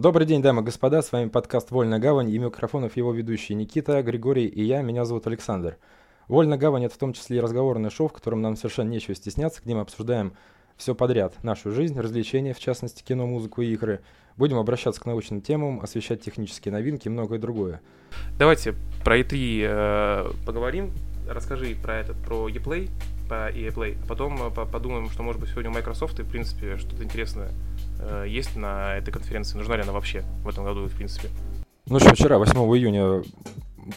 [0.00, 4.02] Добрый день, дамы и господа, с вами подкаст «Вольная гавань» и микрофонов его ведущие Никита,
[4.02, 5.76] Григорий и я, меня зовут Александр.
[6.26, 9.60] «Вольная гавань»— это в том числе и разговорное шоу, в котором нам совершенно нечего стесняться,
[9.62, 10.32] где мы обсуждаем
[10.78, 14.00] все подряд, нашу жизнь, развлечения, в частности кино, музыку и игры.
[14.38, 17.82] Будем обращаться к научным темам, освещать технические новинки и многое другое.
[18.38, 20.92] Давайте про E3 э, поговорим.
[21.28, 22.88] Расскажи про этот, про ePlay,
[23.28, 23.98] по EA Play.
[24.02, 27.50] А потом э, подумаем, что может быть сегодня у Microsoft и, в принципе, что-то интересное
[28.00, 29.56] э, есть на этой конференции.
[29.56, 31.28] Нужна ли она вообще в этом году, в принципе?
[31.86, 33.22] Ну что, вчера, 8 июня,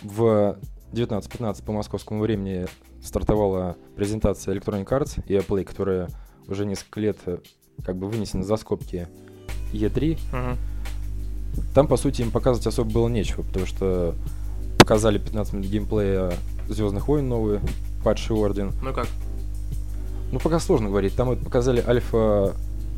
[0.02, 0.58] в
[0.94, 2.66] 19.15 по московскому времени
[3.02, 6.08] стартовала презентация Electronic Arts и Play, которая
[6.48, 7.40] уже несколько лет э,
[7.86, 9.08] как бы вынесена за скобки
[9.74, 10.20] E3.
[10.32, 10.58] Мгм.
[11.74, 14.16] Там, по сути, им показывать особо было нечего, потому что
[14.80, 16.34] показали 15 минут геймплея
[16.68, 17.62] Звездных войн новые,
[18.04, 18.72] падший орден.
[18.82, 19.08] Ну как?
[20.32, 21.16] Ну, пока сложно говорить.
[21.16, 21.82] Там вот показали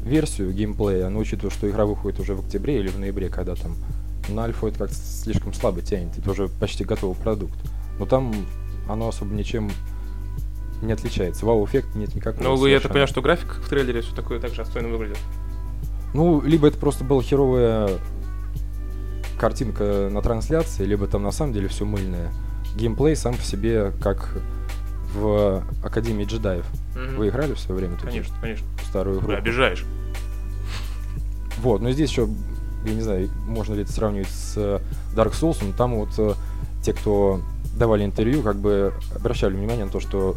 [0.06, 3.76] альфа-версию геймплея, но учитывая, что игра выходит уже в октябре или в ноябре, когда там
[4.30, 6.18] на альфу это как-то слишком слабо тянет.
[6.18, 7.56] Это уже почти готовый продукт.
[8.00, 8.34] Но там
[8.88, 9.72] оно особо ничем
[10.82, 11.46] не отличается.
[11.46, 12.44] Вау-эффект нет никакого.
[12.44, 12.90] Ну, я так совершенно.
[12.90, 15.18] понимаю, что график в трейлере все такое так же отстойно выглядит.
[16.14, 17.90] Ну, либо это просто была херовая
[19.40, 22.32] картинка на трансляции, либо там на самом деле все мыльное.
[22.76, 24.38] Геймплей сам по себе как
[25.14, 26.66] в Академии джедаев.
[26.96, 27.18] Мгм.
[27.18, 27.98] Вы играли в свое время?
[27.98, 28.66] Конечно, конечно.
[28.88, 29.28] старую игру?
[29.28, 29.86] Бля, обижаешь.
[31.60, 32.28] Вот, но здесь еще,
[32.86, 34.80] я не знаю, можно ли это сравнивать с э,
[35.16, 36.34] Dark Souls, но там вот э,
[36.84, 37.42] те, кто
[37.78, 40.36] давали интервью, как бы обращали внимание на то, что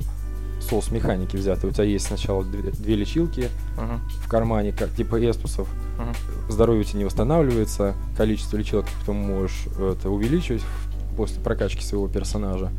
[0.61, 1.67] Souls механики взяты.
[1.67, 4.01] У тебя есть сначала две, две лечилки Мгм.
[4.25, 6.15] в кармане, как типа эстусов, Мгм.
[6.49, 10.63] здоровье у тебя не восстанавливается, количество лечилок ты потом можешь это увеличивать
[11.17, 12.71] после прокачки своего персонажа.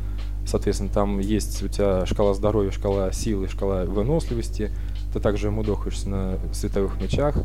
[0.50, 4.72] Соответственно, там есть у тебя шкала здоровья, шкала силы, шкала выносливости.
[5.12, 7.36] Ты также мудохаешься на световых мечах.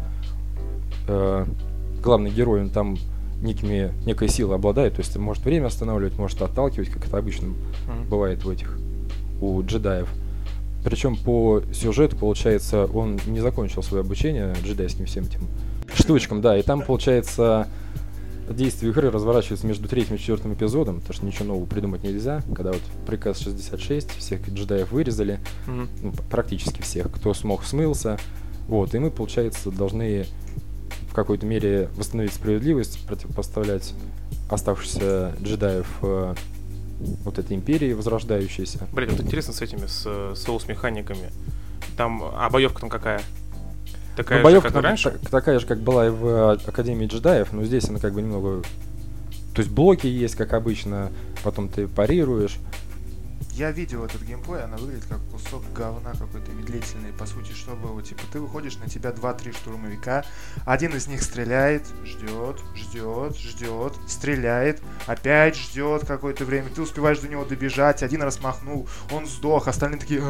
[1.07, 1.45] Э,
[2.01, 2.97] главный герой, он там
[3.43, 8.09] некими, некой силой обладает, то есть может время останавливать, может отталкивать, как это обычно Мгм.
[8.09, 8.75] бывает в этих
[9.39, 10.09] у джедаев.
[10.83, 15.41] Причем по сюжету, получается, он не закончил свое обучение джедайским всем этим
[15.93, 17.67] штучкам, да, и там, получается,
[18.49, 22.71] действие игры разворачивается между третьим и четвертым эпизодом, потому что ничего нового придумать нельзя, когда
[22.71, 25.89] вот приказ 66, всех джедаев вырезали, Мгм.
[26.01, 28.19] ну, практически всех, кто смог, смылся,
[28.67, 30.25] вот, и мы, получается, должны
[31.09, 33.93] в какой-то мере восстановить справедливость, противопоставлять
[34.49, 36.35] оставшихся джедаев э,
[37.23, 38.87] вот этой империи возрождающейся.
[38.91, 41.31] Блин, вот интересно с этими, с э, соус-механиками.
[41.97, 43.21] Там, а боевка там какая?
[44.15, 45.11] Такая Ну, же, как раньше?
[45.11, 48.21] та- такая же, как была и в э, Академии джедаев, но здесь она как бы
[48.21, 48.61] немного...
[49.53, 51.11] То есть блоки есть, как обычно,
[51.43, 52.57] потом ты парируешь.
[53.55, 57.13] Я видел этот геймплей, она выглядит как кусок говна какой-то медлительный.
[57.13, 58.03] По сути, что было?
[58.03, 60.25] Типа, ты выходишь, на тебя 2-3 штурмовика,
[60.65, 67.29] один из них стреляет, ждет, ждет, ждет, стреляет, опять ждет какое-то время, ты успеваешь до
[67.29, 70.21] него добежать, один раз махнул, он сдох, остальные такие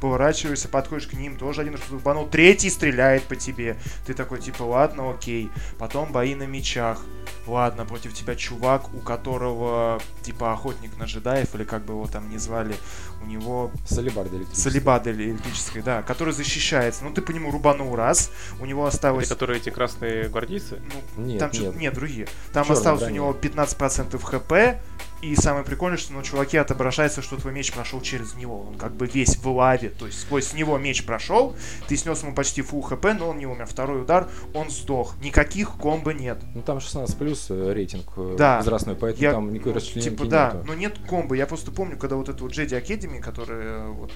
[0.00, 3.76] поворачиваешься, подходишь к ним, тоже один раз банул, третий стреляет по тебе.
[4.06, 5.52] Ты такой, типа, ладно, окей.
[5.78, 7.00] Потом бои на мечах.
[7.46, 12.28] Ладно, против тебя чувак, у которого, типа, охотник на джедаев, или как бы его там
[12.30, 12.74] не звали,
[13.22, 14.72] у него Солибарды электрические.
[14.72, 17.04] солибада электрическая, да, который защищается.
[17.04, 18.30] Ну, ты по нему рубанул раз,
[18.60, 19.28] у него Это осталось...
[19.28, 20.80] которые эти красные гвардейцы?
[21.16, 21.60] Ну, Нет, там нет.
[21.62, 22.26] что-то нет, другие.
[22.52, 23.22] Там Чёрная осталось броня.
[23.22, 24.80] у него 15% хп,
[25.22, 28.62] и самое прикольное, что на чуваке отображается, что твой меч прошел через него.
[28.68, 31.56] Он как бы весь в лаве, то есть сквозь него меч прошел,
[31.88, 33.66] ты снес ему почти фул хп, но он не умер.
[33.66, 35.16] Второй удар, он сдох.
[35.20, 36.38] Никаких комбо нет.
[36.54, 38.58] Ну там 16 плюс э, рейтинг э, Да.
[38.58, 40.66] возрастной, поэтому Я, там никакой ну, расчлененки Типа, да, нету.
[40.66, 41.34] но нет комбо.
[41.34, 44.12] Я просто помню, когда вот эту вот Jedi Academy, которая э, вот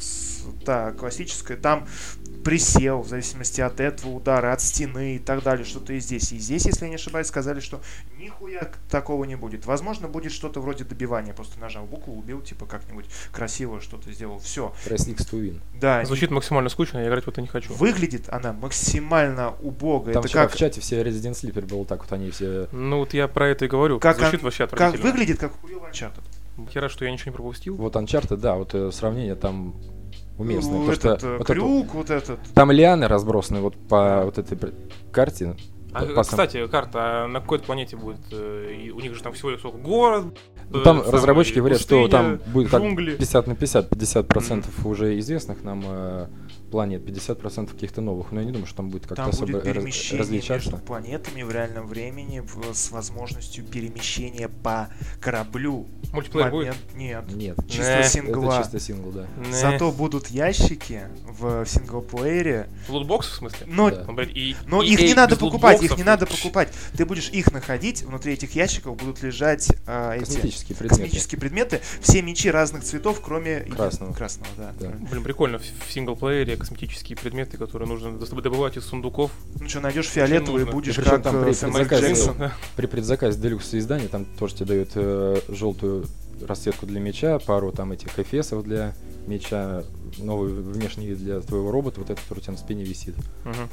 [0.64, 1.86] та классическая, там
[2.44, 6.32] присел, в зависимости от этого удара, от стены и так далее, что-то и здесь.
[6.32, 7.80] И здесь, если я не ошибаюсь, сказали, что
[8.18, 9.66] нихуя такого не будет.
[9.66, 11.32] Возможно, будет что-то вроде добивания.
[11.32, 14.38] Просто нажал букву, убил, типа как-нибудь красиво что-то сделал.
[14.38, 14.72] Все.
[14.86, 15.60] Press to win.
[15.80, 17.72] Да, Звучит максимально скучно, я играть в это не хочу.
[17.74, 20.04] выглядит она максимально убого.
[20.12, 22.68] Там Это вчера как, в чате все Resident Sleeper было так вот, они все...
[22.72, 23.98] Ну вот я про это и говорю.
[24.00, 26.22] как, Звучит он- вообще как выглядит, как хуёвый Uncharted.
[26.74, 27.76] Я рад, что я ничего не пропустил.
[27.76, 29.74] Вот Uncharted, да, вот э, сравнение там
[30.38, 30.72] уместное.
[30.74, 32.38] Ну, потому что этот, э, вот это- крюк, вот этот.
[32.54, 34.58] там лианы разбросаны вот по вот этой
[35.10, 35.56] карте.
[35.94, 38.20] А, сам- кстати, карта, а на какой планете будет?
[38.30, 39.78] э, и у них же там всего лишь сколько?
[39.78, 40.38] Город.
[40.70, 43.16] Ну, э, там разработчики говорят, что пустыня, там будет как джунгли.
[43.16, 46.26] 50 на 50, 50 процентов уже известных нам э,
[46.70, 48.32] планет, 50 процентов каких-то новых.
[48.32, 50.70] Но я не думаю, что там будет как-то Там особо будет перемещение различаться.
[50.70, 52.42] между планетами в реальном времени
[52.72, 54.88] с возможностью перемещения по
[55.20, 55.86] кораблю.
[56.14, 56.74] Мультиплеер будет?
[56.94, 57.24] Момент- Нет.
[57.34, 58.52] Нет, Чисто это сингла.
[58.54, 59.26] это чисто сингл, да.
[59.36, 59.52] Не.
[59.52, 62.68] Зато будут ящики в синглплеере.
[62.88, 63.66] Lootbox, в смысле?
[63.68, 64.04] Но, Да.
[64.08, 66.68] Ну, и, но EA их не надо покупать, их не надо покупать.
[66.96, 71.02] Ты будешь их находить, внутри этих ящиков будут лежать а, эти Косметические предметы.
[71.04, 74.12] космические предметы, все мечи разных цветов, кроме Красного.
[74.12, 74.72] красного, да.
[74.80, 74.90] Да.
[75.10, 79.30] Блин, прикольно, в в синглплеере косметические предметы, которые нужно добывать из сундуков.
[79.60, 82.38] Ну что, найдешь фиолетовый, будешь И как там э, при предзаказе- Джексон.
[82.38, 82.52] Да.
[82.76, 86.06] При предзаказе делюкс издания там тоже тебе дают э, желтую
[86.46, 88.94] расцветку для меча, пару там этих эфесов для
[89.26, 89.84] меча,
[90.18, 93.14] новый внешний вид для твоего робота, вот этот, который у тебя на спине висит.
[93.44, 93.68] Мгм.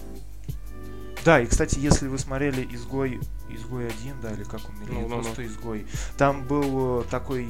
[1.25, 3.19] Да, и, кстати, если вы смотрели «Изгой»,
[3.49, 5.21] «Изгой 1», да, или как он, или Ну, ну, ну.
[5.21, 5.85] просто «Изгой»,
[6.17, 7.47] там был э, такой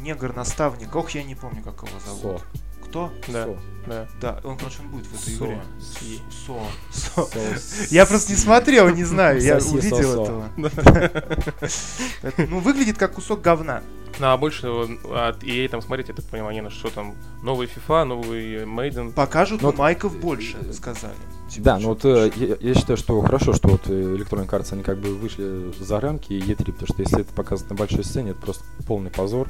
[0.00, 2.40] негр-наставник, ох, я не помню, как его зовут.
[2.40, 2.46] Со.
[2.94, 3.10] Кто?
[3.26, 3.56] Да, Со.
[3.88, 4.08] да.
[4.20, 5.44] Да, он, короче, он будет в этой Со.
[5.46, 5.60] игре.
[5.80, 6.20] Си.
[6.30, 6.60] Со.
[6.92, 7.58] Со.
[7.58, 10.48] Со- Я просто не смотрел, не знаю, я увидел этого.
[12.22, 13.82] Это, Ну, выглядит как кусок говна.
[14.20, 17.16] Ну, а больше э, от EA там смотреть, я так понимаю, не на что там.
[17.42, 19.12] Новый FIFA, новый Maiden.
[19.12, 21.14] Покажут Ну, у майков больше, сказали.
[21.50, 24.72] Типа, Да, ну вот э, я, я считаю, что хорошо, что вот э, Electronic Arts,
[24.72, 28.30] они как бы вышли за рамки E3, потому что если это показывать на большой сцене,
[28.30, 29.48] это просто полный позор.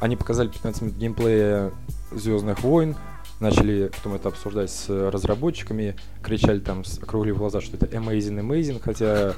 [0.00, 1.72] Они показали 15 минут геймплея
[2.12, 2.96] Звездных войн,
[3.40, 9.34] начали потом это обсуждать с разработчиками, кричали там, округлив глаза, что это amazing, amazing, хотя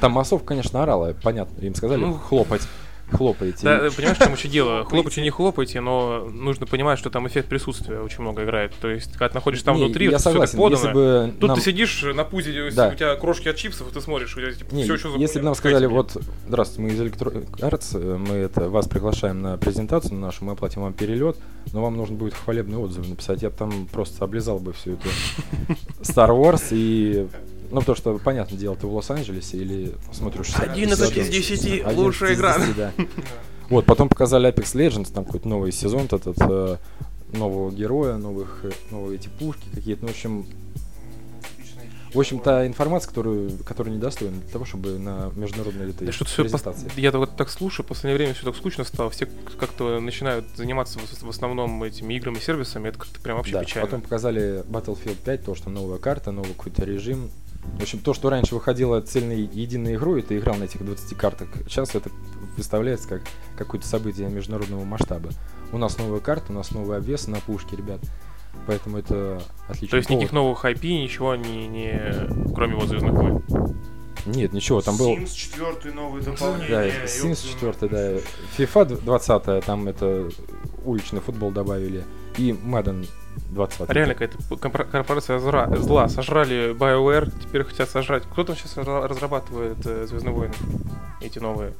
[0.00, 2.62] там массовка, конечно, орала, понятно, им сказали Ну, хлопать,
[3.10, 3.58] хлопайте.
[3.62, 4.84] Да, понимаешь, в чем еще дело?
[4.88, 8.72] Хлопайте, не хлопайте, но нужно понимать, что там эффект присутствия очень много играет.
[8.80, 10.80] То есть, когда ты находишься там Не, внутри, я согласен, подано.
[10.82, 12.88] если бы Тут нам- ты сидишь на пузе, Да.
[12.88, 15.38] у тебя крошки от чипсов, и ты смотришь, у тебя типа, Не, все, за если
[15.38, 16.16] бы нам сказали, вот,
[16.48, 20.92] здравствуйте, мы из Electronic Arts, мы это, вас приглашаем на презентацию нашу, мы оплатим вам
[20.92, 21.36] перелет,
[21.72, 25.08] но вам нужно будет хвалебные отзывы написать, я бы там просто облизал бы всю эту
[26.02, 27.26] Star Wars и...
[27.70, 30.54] Ну, потому что, понятное дело, ты в Лос-Анджелесе или смотришь...
[30.56, 32.56] 11 из 10 лучшая игра.
[32.76, 32.92] да.
[33.68, 36.76] Вот, потом показали Apex Legends, там какой-то новый сезон, этот, э,
[37.32, 40.46] нового героя, новых, э, новые эти пушки какие-то, ну, в общем,
[42.16, 46.44] в общем-то, информация, которую, которая недостойна для того, чтобы на международной этой Да что-то все
[46.44, 46.90] презентации.
[46.96, 49.10] Я вот так слушаю, в последнее время все так скучно стало.
[49.10, 49.28] Все
[49.58, 52.88] как-то начинают заниматься в, в основном этими играми, сервисами.
[52.88, 53.86] Это как-то прям вообще Да, печально.
[53.86, 57.30] потом показали Battlefield 5, то, что новая карта, новый какой-то режим.
[57.78, 61.16] В общем, то, что раньше выходило цельной единой игрой, и ты играл на этих 20
[61.16, 62.10] картах, сейчас это
[62.56, 63.22] выставляется как
[63.56, 65.30] какое-то событие международного масштаба.
[65.72, 68.00] У нас новая карта, у нас новый обвес на пушке, ребят.
[68.66, 69.90] Поэтому это отлично.
[69.90, 73.44] То есть никаких новых IP, ничего не, не кроме вот Звездных войн.
[74.26, 75.16] Нет, ничего, там был...
[75.16, 76.68] Sims 4 новый дополнение.
[76.68, 78.22] Да, Sims твою 4, мать.
[78.56, 78.64] да.
[78.64, 80.28] FIFA 20, там это
[80.86, 82.04] уличный футбол добавили.
[82.38, 83.08] И Madden
[83.50, 83.90] 20.
[83.90, 84.38] Реально какая-то
[84.84, 86.08] корпорация зра- зла.
[86.08, 88.22] Сожрали BioWare, теперь хотят сожрать.
[88.24, 90.54] Кто там сейчас разрабатывает э, Звездные войны?
[91.20, 91.72] Эти новые.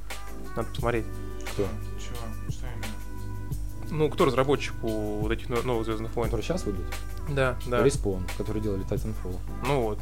[0.55, 1.05] Надо посмотреть.
[1.53, 1.63] Кто?
[1.99, 2.17] Чего?
[2.49, 3.97] Что именно?
[4.03, 6.29] Ну, кто разработчик у вот этих но- новых Звездных войн?
[6.29, 6.83] Который сейчас выйдет?
[7.29, 7.85] Да, да.
[7.85, 9.35] Respawn, которые делали Titanfall.
[9.65, 9.99] Ну вот.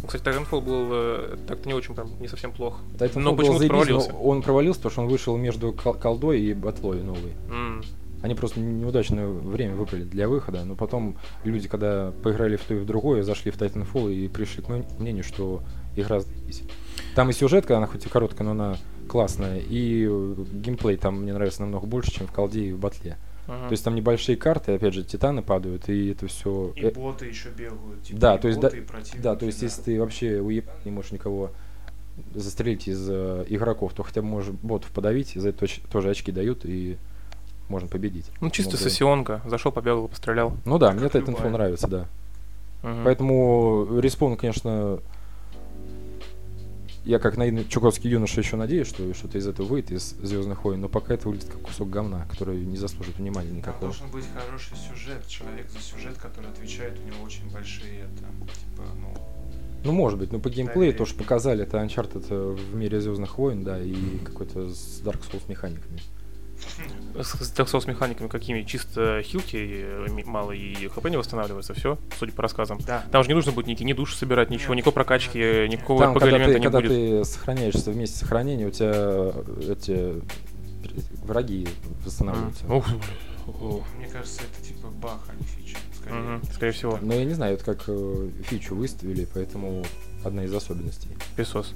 [0.00, 2.78] Ну, Кстати, Titanfall был э, так-то не очень прям не совсем плох.
[2.98, 4.12] Titanfall Но почему-то провалился.
[4.14, 7.32] Он провалился, потому что он вышел между кол- колдой и батлой новый.
[7.50, 7.82] М.
[8.22, 12.78] Они просто неудачное время выбрали для выхода, но потом люди, когда поиграли в то и
[12.78, 14.68] в другое, зашли в Titanfall и пришли к
[14.98, 15.62] мнению, что
[15.96, 16.62] игра заебись.
[17.14, 18.76] Там и сюжетка, она хоть и короткая, но она
[19.08, 23.16] классная, и э, геймплей там мне нравится намного больше, чем в колде и в батле.
[23.46, 23.68] Ага.
[23.68, 26.72] То есть там небольшие карты, опять же, титаны падают, и это все...
[26.76, 28.02] И боты еще бегают.
[28.02, 29.66] типа, да, и то есть боты, да- и Да, то есть да.
[29.66, 31.52] если ты вообще уеб не можешь никого
[32.34, 36.32] застрелить из э, игроков, то хотя бы можешь ботов подавить, и за это тоже очки
[36.32, 36.98] дают, и
[37.68, 38.26] можно победить.
[38.40, 38.84] Ну, чисто да.
[38.84, 39.42] сессионка.
[39.46, 40.54] Зашел, побегал, пострелял.
[40.64, 41.50] Ну да, Как мне Titanfall любая.
[41.50, 42.06] нравится, да.
[42.82, 43.04] Мгм.
[43.04, 45.00] Поэтому респон, конечно,
[47.04, 50.80] я как наивный чуковский юноша еще надеюсь, что что-то из этого выйдет, из Звездных войн,
[50.82, 53.80] но пока это выглядит как кусок говна, который не заслужит внимания Там никакого.
[53.92, 58.24] должен быть хороший сюжет, человек за сюжет, который отвечает, у него очень большие, это,
[58.60, 59.14] типа, ну,
[59.84, 63.00] Ну, может быть, но по геймплею Да, то, что показали, это Uncharted э, в мире
[63.00, 66.00] Звездных войн, да, и какой-то с Dark Souls механиками.
[67.20, 68.62] С, с Dark механиками какими?
[68.62, 72.78] Чисто хилки э, мало и хп не восстанавливается, все, судя по рассказам.
[72.86, 73.04] да.
[73.10, 75.38] Там же не нужно будет ни, ни душ собирать, ничего, никакой прокачки,
[75.68, 76.90] никакого Там, когда, RPG-элемента ты, не когда будет.
[76.90, 80.22] ты сохраняешься вместе сохранения, у тебя э, эти
[81.24, 81.66] враги
[82.04, 82.64] восстанавливаются.
[82.66, 82.72] М.
[82.72, 82.86] Ух.
[83.96, 85.78] Мне кажется, это типа бах, а не фича.
[85.98, 86.20] Скорее.
[86.20, 86.98] Мгм, скорее всего.
[87.00, 89.84] Но я не знаю, это как э, фичу выставили, поэтому
[90.24, 91.08] одна из особенностей.
[91.36, 91.74] Песос.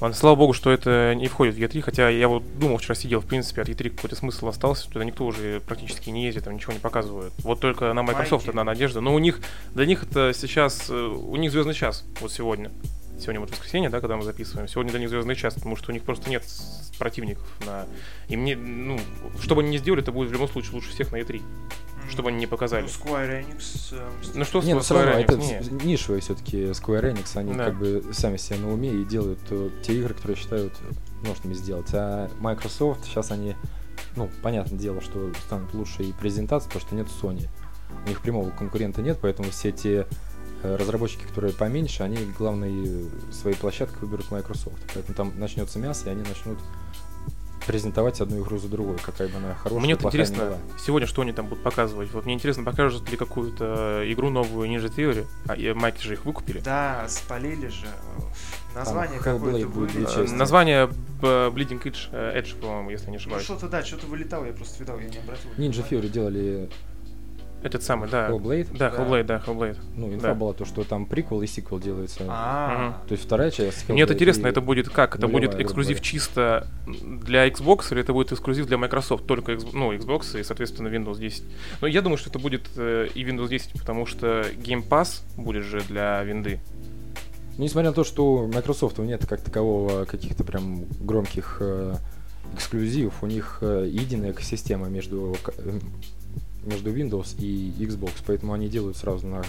[0.00, 3.20] Ладно, слава богу, что это не входит в E3, хотя я вот думал, вчера сидел,
[3.20, 6.72] в принципе, от E3 какой-то смысл остался, туда никто уже практически не ездит, там ничего
[6.72, 7.34] не показывают.
[7.38, 9.02] Вот только на Microsoft одна надежда.
[9.02, 9.40] Но у них,
[9.74, 12.70] для них это сейчас, э, у них звездный час, вот сегодня.
[13.20, 14.66] Сегодня вот воскресенье, да, когда мы записываем.
[14.68, 16.44] Сегодня для них звездный час, потому что у них просто нет
[16.98, 17.86] противников на.
[18.28, 18.98] И мне, ну,
[19.40, 21.42] что бы они ни сделали, это будет в любом случае лучше всех на E3.
[22.10, 22.82] чтобы они не показали.
[22.82, 23.92] Ну, Square Enix...
[23.92, 25.70] э, Ну что Не, ну с все равно, Square это Enix?
[25.70, 25.84] Не.
[25.92, 27.66] нишевые все-таки Square Enix, они Да.
[27.66, 30.72] как бы сами себе на уме и делают э, те игры, которые считают
[31.24, 31.88] нужными сделать.
[31.92, 33.54] А Microsoft сейчас они,
[34.16, 37.46] ну, понятное дело, что станут лучше и презентации, потому что нет Sony.
[38.06, 40.06] У них прямого конкурента нет, поэтому все те
[40.62, 44.78] разработчики, которые поменьше, они главные свои площадки выберут Microsoft.
[44.94, 46.58] Поэтому там начнется мясо, и они начнут
[47.66, 50.58] презентовать одну игру за другой, какая бы она хорошая, Мне вот интересно, была.
[50.84, 52.10] сегодня что они там будут показывать?
[52.12, 55.26] Вот мне интересно, покажут ли какую-то игру новую Ninja Theory?
[55.46, 56.60] А Майки же их выкупили.
[56.60, 57.86] Да, спалили же.
[58.74, 60.88] Название какое-то будет Название
[61.22, 63.44] э, Bleeding Edge, э, Edge, по-моему, если не Ну ошибаюсь.
[63.44, 65.50] что-то да, что-то вылетало, я просто видал, я не обратил.
[65.56, 65.88] Ninja.
[65.88, 66.70] Fury делали
[67.62, 68.30] Этот самый, да.
[68.30, 68.68] Hellblade.
[68.76, 68.96] Да, Да.
[68.96, 69.76] Hellblade, да, Hellblade.
[69.96, 70.34] Ну, инфа Да.
[70.34, 72.24] была то, что там приквел и сиквел делается.
[72.28, 73.86] А, То есть вторая часть.
[73.88, 75.16] Мне вот Hellblade интересно, и- это будет как?
[75.16, 76.04] Это будет эксклюзив говоря.
[76.04, 79.26] чисто для Xbox или это будет эксклюзив для Microsoft?
[79.26, 81.44] Только ну, Xbox и, соответственно, Windows 10.
[81.82, 85.64] Но я думаю, что это будет э, и Windows 10, потому что Game Pass будет
[85.64, 86.60] же для винды.
[87.58, 91.94] Ну, несмотря на то, что у Microsoft нет как такового каких-то прям громких э,
[92.54, 95.36] эксклюзивов, у них э, единая экосистема между,
[96.64, 99.42] между Windows и Xbox, поэтому они делают сразу на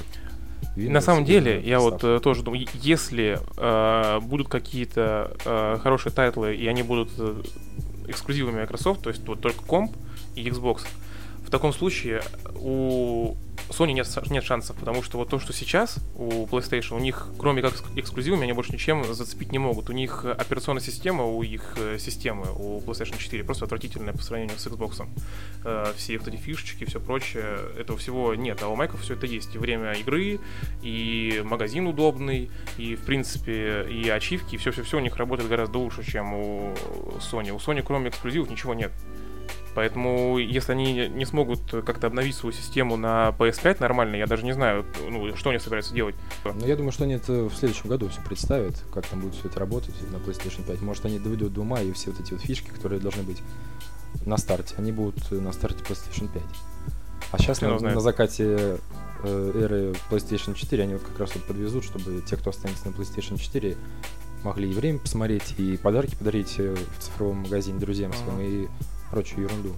[0.75, 0.89] Windows.
[0.89, 6.55] На самом деле, я вот э, тоже думаю, если э, будут какие-то э, хорошие тайтлы,
[6.55, 7.41] и они будут э,
[8.07, 9.95] эксклюзивами Microsoft, то есть вот только комп
[10.35, 10.81] и Xbox,
[11.51, 12.23] в таком случае
[12.61, 13.35] у
[13.71, 17.61] Sony нет, нет шансов, потому что вот то, что сейчас у PlayStation, у них, кроме
[17.61, 19.89] как экск- эксклюзивами, они больше ничем зацепить не могут.
[19.89, 24.23] У них э, операционная система, у их э, системы, у PlayStation 4 просто отвратительная по
[24.23, 25.05] сравнению с Xbox.
[25.65, 28.63] Э, все вот эти фишечки все прочее, этого всего нет.
[28.63, 29.53] А у Майка все это есть.
[29.53, 30.39] И время игры,
[30.81, 36.09] и магазин удобный, и, в принципе, и ачивки, и все-все-все у них работает гораздо лучше,
[36.09, 36.73] чем у
[37.19, 37.51] Sony.
[37.51, 38.93] У Sony, кроме эксклюзивов, ничего нет.
[39.73, 44.51] Поэтому, если они не смогут как-то обновить свою систему на PS5 нормально, я даже не
[44.51, 46.15] знаю, ну, что они собираются делать.
[46.43, 49.47] Ну, я думаю, что они это в следующем году все представят, как там будет все
[49.47, 50.81] это работать на PlayStation 5.
[50.81, 53.41] Может, они доведут до ума и все вот эти вот фишки, которые должны быть
[54.25, 56.43] на старте, они будут на старте PlayStation 5.
[57.31, 57.95] А сейчас на, знает.
[57.95, 58.77] на закате
[59.23, 62.91] э, эры PlayStation 4 они вот как раз вот подвезут, чтобы те, кто останется на
[62.91, 63.77] PlayStation 4,
[64.43, 68.43] могли и время посмотреть, и подарки подарить э, в цифровом магазине друзьям своим, Ага.
[68.43, 68.67] и
[69.11, 69.75] прочую ерунду.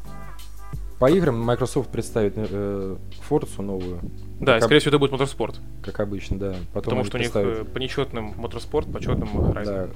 [1.00, 2.96] По играм Microsoft представит э,
[3.30, 4.00] Forza новую.
[4.40, 5.56] Да, как, и, об- скорее всего, это будет Motorsport.
[5.84, 6.56] как обычно, да.
[6.74, 9.66] Потом Потому что у них представят- э, по нечетным Motorsport, по четным Horizon.
[9.66, 9.90] да,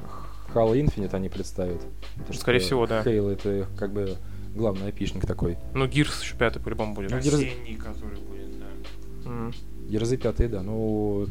[0.54, 1.82] Halo Infinite они представят.
[2.16, 3.04] Потому что Скорее всего, да.
[3.04, 4.16] Halo это как бы
[4.56, 5.58] главный опишник такой.
[5.74, 7.12] Ну, Gears еще пятый по-любому будет.
[7.12, 9.30] Ну, осенний, который будет, да.
[9.30, 9.54] М.
[9.88, 10.62] Герзы пятые, да.
[10.62, 11.28] Ну,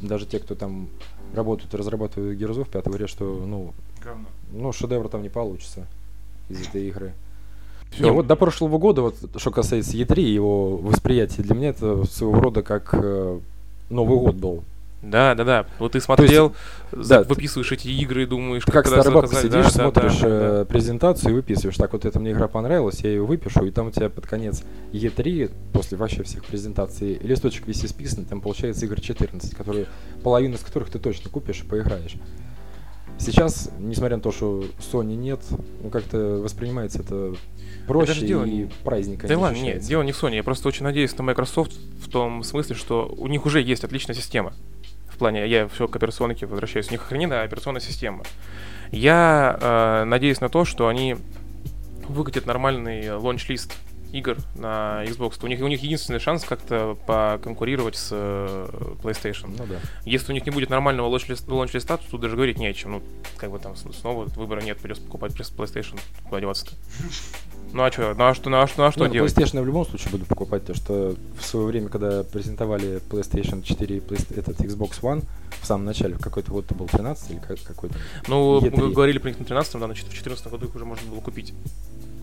[0.00, 0.88] даже те, кто там
[1.34, 4.26] работают и разрабатывают Герзов, пятый говорят, что, ну, Говно.
[4.50, 5.86] ну, шедевр там не получится
[6.48, 7.12] из этой игры.
[7.90, 8.04] Всё.
[8.04, 12.40] Не, вот до прошлого года, вот что касается E3, его восприятие для меня это своего
[12.40, 13.38] рода как э,
[13.90, 14.64] Новый год был.
[15.00, 15.66] Да, да, да.
[15.78, 16.54] Вот ты смотрел,
[16.90, 20.28] за- да, выписываешь эти игры и думаешь, Как старый бабка сидишь, Да, да, смотришь да,
[20.28, 20.62] да.
[20.62, 21.76] э, презентацию и выписываешь.
[21.76, 24.62] Так, вот эта мне игра понравилась, я ее выпишу, и там у тебя под конец
[24.94, 29.86] E3, после вообще всех презентаций, листочек весь исписанный, там получается игр 14, которые,
[30.22, 32.14] половину из которых ты точно купишь и поиграешь.
[33.18, 35.40] Сейчас, несмотря на то, что Sony нет,
[35.82, 37.34] ну как-то воспринимается это
[37.86, 40.34] проще даже дело и праздника Да не ладно, нет, дело не в Sony.
[40.34, 44.14] Я просто очень надеюсь на Microsoft в том смысле, что у них уже есть отличная
[44.14, 44.52] система.
[45.08, 46.88] В плане, я все к операционке возвращаюсь.
[46.88, 48.24] У них охрененная операционная система.
[48.90, 51.16] Я э, надеюсь на то, что они
[52.08, 53.74] выкатят нормальный лонч-лист
[54.14, 55.40] игр на Xbox.
[55.42, 58.68] У них, у них единственный шанс как-то поконкурировать с э,
[59.02, 59.54] PlayStation.
[59.58, 59.80] Ну да.
[60.04, 62.92] Если у них не будет нормального лонч-листа, то тут даже говорить не о чем.
[62.92, 63.02] Ну,
[63.36, 65.98] как бы там снова выбора нет, придется покупать PlayStation.
[66.28, 66.72] Куда деваться-то?
[67.72, 68.14] Ну а что?
[68.14, 69.32] Ну а что, ну а что, ну а что ну, делать?
[69.32, 73.96] PlayStation в любом случае буду покупать, потому что в свое время, когда презентовали PlayStation 4
[73.96, 74.02] и
[74.38, 75.24] этот Xbox One,
[75.60, 77.96] в самом начале, в какой-то год это был 13 или как- какой-то.
[78.28, 78.76] Ну, E3.
[78.76, 81.20] мы говорили про них на 13 да, значит, в 14 году их уже можно было
[81.20, 81.52] купить.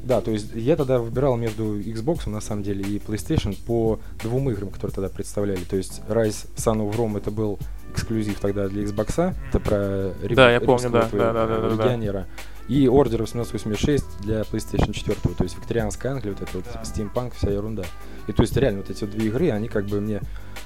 [0.04, 4.50] Да, то есть я тогда выбирал между Xbox на самом деле и PlayStation по двум
[4.50, 5.64] играм, которые тогда представляли.
[5.64, 7.60] То есть Rise Son of Rome это был
[7.94, 12.28] эксклюзив тогда для Xbox, это про реб- Да, я помню, да, да, да, да, легионера.
[12.68, 16.84] И Order 1886 для PlayStation 4, то есть викторианская Англия, вот это вот Да.
[16.86, 17.84] стимпанк, вся ерунда.
[18.28, 20.22] И то есть реально вот эти вот две игры, они как бы мне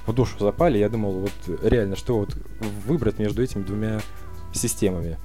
[0.05, 0.77] в душу запали.
[0.77, 1.31] Я думал, вот
[1.63, 2.35] реально, что вот
[2.85, 3.99] выбрать между этими двумя
[4.53, 5.17] системами.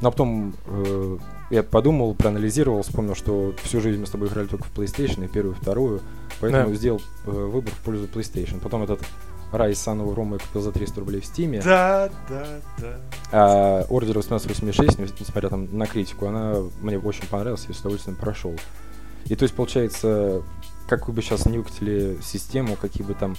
[0.00, 1.18] Но потом э,
[1.50, 5.28] я подумал, проанализировал, вспомнил, что всю жизнь мы с тобой играли только в PlayStation, и
[5.28, 6.00] первую, и вторую,
[6.40, 6.74] поэтому Да.
[6.74, 8.60] сделал э, выбор в пользу PlayStation.
[8.60, 9.00] Потом этот
[9.50, 12.46] Son of Rome я купил за 300 рублей в Steam, Да, да,
[12.78, 13.00] да.
[13.32, 18.16] а Order 1886, нес- несмотря там на критику, она мне очень понравилась, я с удовольствием
[18.16, 18.54] прошел.
[19.24, 20.42] И то есть, получается,
[20.86, 23.36] как бы сейчас не выкатили систему, какие бы там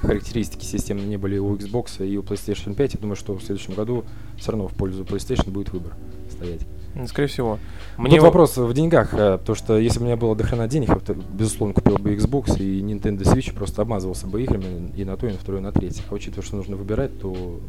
[0.00, 3.74] характеристики системы не были у Xbox и у PlayStation 5, я думаю, что в следующем
[3.74, 4.04] году
[4.38, 5.94] все равно в пользу PlayStation будет выбор
[6.30, 6.60] стоять.
[7.06, 7.58] Скорее всего.
[7.98, 10.88] Мне Тут вопрос в деньгах, э, потому что если бы у меня было дохрена денег,
[10.88, 15.26] я, безусловно, купил бы Xbox и Nintendo Switch, просто обмазывался бы играми и на то,
[15.26, 16.02] и на второе, и на третье.
[16.08, 17.60] А учитывая, что нужно выбирать, то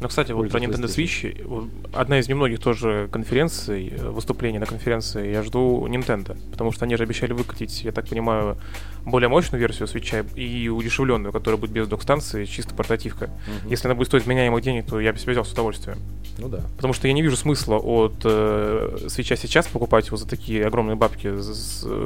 [0.00, 5.30] ну, кстати, вот про Nintendo Switch, одна из немногих тоже конференций, э, выступлений на конференции,
[5.30, 8.56] я жду Nintendo, потому что они же обещали выкатить, я так понимаю,
[9.04, 13.24] более мощную версию Switch и удешевленную, которая будет без док-станции, чисто портативка.
[13.24, 13.70] Угу.
[13.70, 15.98] Если она будет стоить меняемых денег, то я бы себе взял с удовольствием.
[16.38, 16.60] Ну да.
[16.76, 20.96] Потому что я не вижу смысла от э, Switch сейчас покупать его за такие огромные
[20.96, 21.34] бабки.
[21.36, 21.52] За,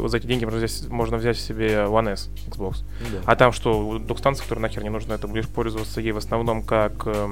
[0.08, 2.84] за эти деньги можно взять, можно взять себе One S Xbox.
[3.00, 3.18] Ну, да.
[3.24, 7.06] А там что, док-станция, которая нахер не нужна, это будешь пользоваться ей в основном как
[7.06, 7.28] э,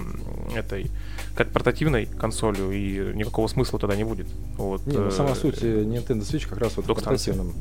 [0.55, 0.91] этой
[1.35, 4.27] как портативной консолью, и никакого смысла тогда не будет.
[4.57, 7.53] Вот, не, ну, сама э, суть э, Nintendo Switch как раз вот в портативном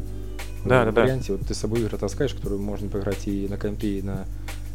[0.66, 1.34] да, да, варианте.
[1.34, 1.38] Да.
[1.38, 4.26] Вот ты с собой игры таскаешь, которые можно поиграть и на компе, и на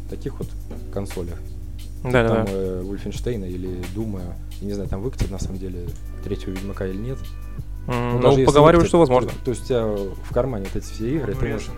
[0.09, 0.47] таких вот
[0.93, 1.39] консолях.
[2.03, 2.51] Да, там да, да.
[2.51, 4.21] Э, Wolfenstein или Дума,
[4.61, 5.87] я не знаю, там выкатят на самом деле
[6.23, 7.17] третьего Ведьмака или нет.
[7.87, 9.29] Mm, ну, поговаривают, что возможно.
[9.29, 11.69] То, то есть у тебя в кармане вот эти все игры, ты можешь...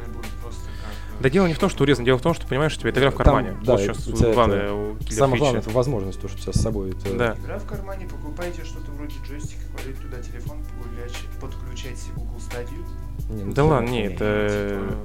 [1.21, 2.89] Да дело не в том, что урезан, дело в том, что понимаешь, что у тебя
[2.91, 3.51] эта игра в кармане.
[3.51, 6.61] Там, да, вот сейчас главное это, Самое главное это возможность, то, что у тебя с
[6.61, 6.91] собой.
[6.91, 7.13] Это...
[7.15, 7.35] Да.
[7.43, 10.57] Игра в кармане, покупайте что-то вроде джойстика, кладете туда телефон,
[11.39, 12.85] подключайте Google Stadia.
[13.29, 14.79] Не, ну, да ладно, нет, это...
[14.79, 14.97] Типа...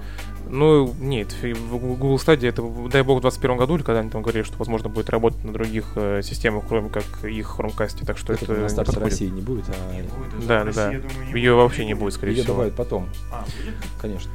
[0.49, 4.44] Ну, нет, Google Stadia это, дай бог, в 2021 году, или когда они там говорили,
[4.44, 8.44] что, возможно, будет работать на других э, системах, кроме как их Chromecast, так что это,
[8.44, 9.94] это на старте России не будет, а...
[9.94, 10.92] Не будет, да, да, да.
[11.35, 12.54] Ее вообще не будет, скорее Ее всего.
[12.54, 13.08] добавят потом.
[13.32, 13.75] А, будет?
[14.00, 14.30] Конечно.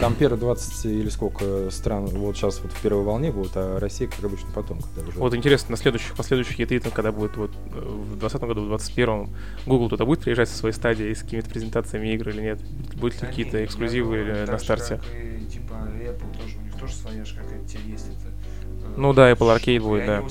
[0.00, 4.08] Там первые 20 или сколько стран вот сейчас вот в первой волне будут, а Россия,
[4.08, 5.18] как обычно, потом, когда уже...
[5.18, 9.28] Вот интересно, на следующих, последующих E3, когда будет вот э, в 2020 году, в 2021,
[9.66, 12.60] Google туда будет приезжать со своей стадией с какими-то презентациями игр или нет?
[12.96, 14.96] Будут ли какие-то эксклюзивы или на старте?
[14.96, 18.06] Как и, типа, Apple тоже, у них тоже своя же какая-то есть.
[18.08, 20.22] Это, э, ну да, Apple Arcade будет, да.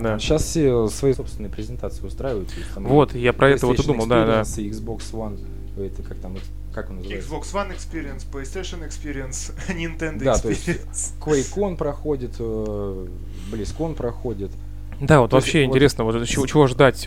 [0.00, 0.18] да.
[0.18, 2.50] Сейчас все свои собственные презентации устраивают.
[2.76, 4.40] Вот, я про это вот и думал, да, да.
[4.42, 5.38] Xbox One,
[5.82, 6.36] это как там,
[6.72, 7.30] как он называется?
[7.30, 10.42] Xbox One Experience, PlayStation Experience, Nintendo да, Experience.
[11.22, 13.06] То есть QuakeCon проходит, э,
[13.52, 14.50] BlizzCon проходит.
[15.00, 17.06] Да, вот То вообще есть, интересно, вот, вот чего, чего ждать?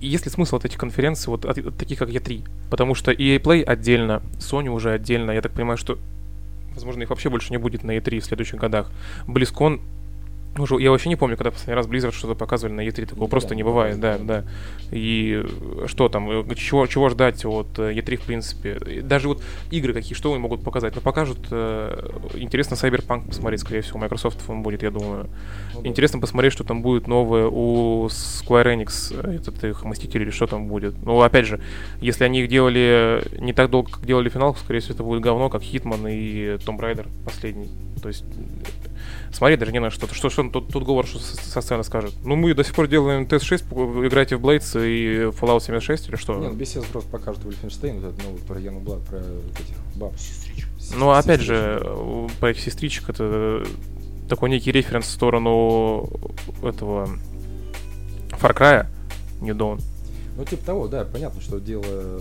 [0.00, 2.48] Есть ли смысл от этих конференций, вот от, от таких как E3?
[2.70, 5.32] Потому что EA Play отдельно, Sony уже отдельно.
[5.32, 5.98] Я так понимаю, что,
[6.74, 8.90] возможно, их вообще больше не будет на E3 в следующих годах.
[9.26, 9.80] BlizzCon
[10.60, 13.28] уже, я вообще не помню, когда последний раз Blizzard что-то показывали на E3, такого ну,
[13.28, 14.44] просто не бывает, да, да.
[14.90, 15.44] И
[15.86, 19.02] что там, э, чего, чего ждать от E3, э, в принципе.
[19.02, 20.94] Даже вот игры какие, что они могут показать?
[20.94, 25.28] Ну, покажут, э, интересно Cyberpunk посмотреть, скорее всего, Microsoft он будет, я думаю.
[25.74, 25.88] Ну, да.
[25.88, 30.46] Интересно посмотреть, что там будет новое у Square Enix, э, этот их Мстители или что
[30.46, 30.94] там будет.
[31.04, 31.60] Ну, опять же,
[32.00, 35.48] если они их делали не так долго, как делали финал, скорее всего, это будет говно,
[35.48, 37.70] как Hitman и Tomb Raider последний.
[38.02, 38.24] То есть
[39.32, 40.12] Смотри, даже не на что.
[40.12, 42.14] Что, что тут, тут Говор что со сцены скажет?
[42.24, 46.36] Ну, мы до сих пор делаем TS6, играйте в Blades и Fallout 76 или что?
[46.36, 50.16] Не, ну, без просто покажут Wolfenstein, вот этот новый про Яну Блад, про этих баб.
[50.18, 50.68] Сестричек.
[50.96, 51.80] Ну, опять же,
[52.40, 53.64] про этих сестричек это
[54.28, 56.08] такой некий референс в сторону
[56.62, 57.08] этого
[58.30, 58.86] Far Cry,
[59.40, 59.80] New Dawn.
[60.36, 62.20] Ну, типа того, да, понятно, что дело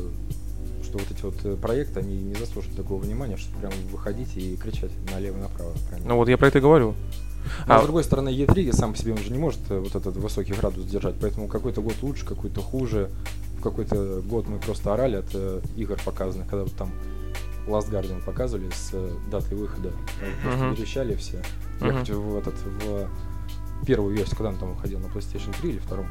[0.88, 4.56] что вот эти вот э, проекты, они не заслуживают такого внимания, чтобы прям выходить и
[4.56, 5.74] кричать налево и направо.
[6.06, 6.96] Ну вот я про это и говорю.
[7.68, 9.96] Но, а с другой стороны, E3 сам по себе он же не может э, вот
[9.96, 13.10] этот высокий градус держать, поэтому какой-то год лучше, какой-то хуже.
[13.60, 16.92] В какой-то год мы просто орали от э, игр показанных, когда вот там
[17.68, 19.92] Last Guardian показывали с э, датой выхода.
[20.44, 20.76] Просто uh-huh.
[20.76, 21.38] верещали все.
[21.80, 21.88] Uh-huh.
[21.88, 25.80] Я хоть в этот в первую версию, когда он там выходил на PlayStation 3 или
[25.80, 26.08] втором?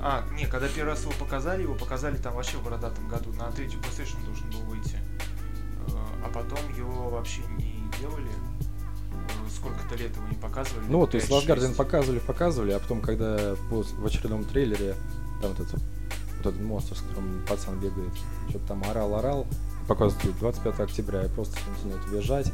[0.00, 3.32] А, не, когда первый раз его показали, его показали там вообще в бородатом году.
[3.32, 4.96] На третью PlayStation должен был выйти.
[5.88, 5.92] Э,
[6.24, 8.30] а потом его вообще не делали.
[9.12, 10.84] Э, сколько-то лет его не показывали.
[10.88, 14.94] Ну вот, то есть Last Guardian показывали, показывали, а потом, когда в очередном трейлере
[15.40, 15.80] там вот этот,
[16.38, 18.12] вот этот монстр, с которым пацан бегает,
[18.48, 19.46] что-то там орал-орал,
[19.88, 22.52] показывают 25 октября, и просто начинают въезжать.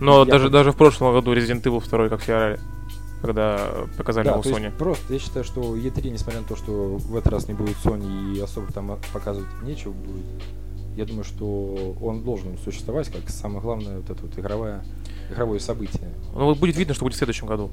[0.00, 0.50] Но даже, я...
[0.50, 2.60] даже в прошлом году Resident Evil 2, как все орали
[3.20, 4.70] когда показали да, его Sony.
[4.76, 8.36] просто я считаю, что E3, несмотря на то, что в этот раз не будет Sony
[8.36, 10.24] и особо там показывать нечего будет,
[10.96, 14.82] я думаю, что он должен существовать как самое главное вот это вот игровое,
[15.30, 16.12] игровое событие.
[16.34, 17.70] Ну вот будет видно, что будет в следующем году.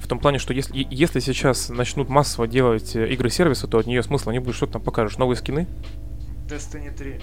[0.00, 4.02] В том плане, что если, если сейчас начнут массово делать э, игры-сервисы, то от нее
[4.04, 4.54] смысла не будет.
[4.54, 5.18] Что ты там покажешь?
[5.18, 5.66] Новые скины?
[6.46, 7.20] Destiny 3.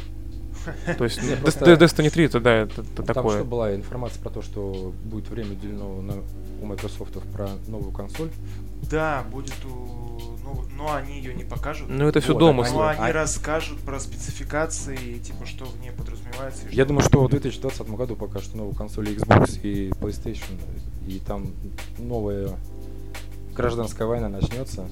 [0.97, 3.37] То есть Destiny 3 это да, это, это Там такое.
[3.37, 6.03] что была информация про то, что будет время уделено
[6.61, 8.29] у Microsoft про новую консоль.
[8.89, 10.05] Да, будет у
[10.43, 11.87] Ну, но они ее не покажут.
[11.89, 12.75] Ну это все Вот, домыслы.
[12.75, 16.63] Но они А- расскажут про спецификации, типа, что в ней подразумевается.
[16.67, 20.59] и Я что- думаю, что в 2020 году пока что новые консоли Xbox и PlayStation,
[21.07, 21.47] и там
[21.97, 22.49] новая
[23.55, 24.87] гражданская война начнется.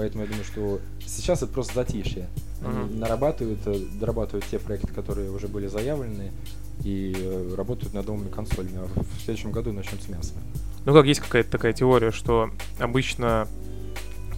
[0.00, 2.26] Поэтому я думаю, что сейчас это просто затишье.
[2.64, 6.32] Они нарабатывают, э, дорабатывают те проекты, которые уже были заявлены,
[6.82, 8.78] и э, работают над новыми консолями.
[8.78, 10.32] А в следующем году начнется мясо.
[10.86, 13.46] Ну как есть какая-то такая теория, что обычно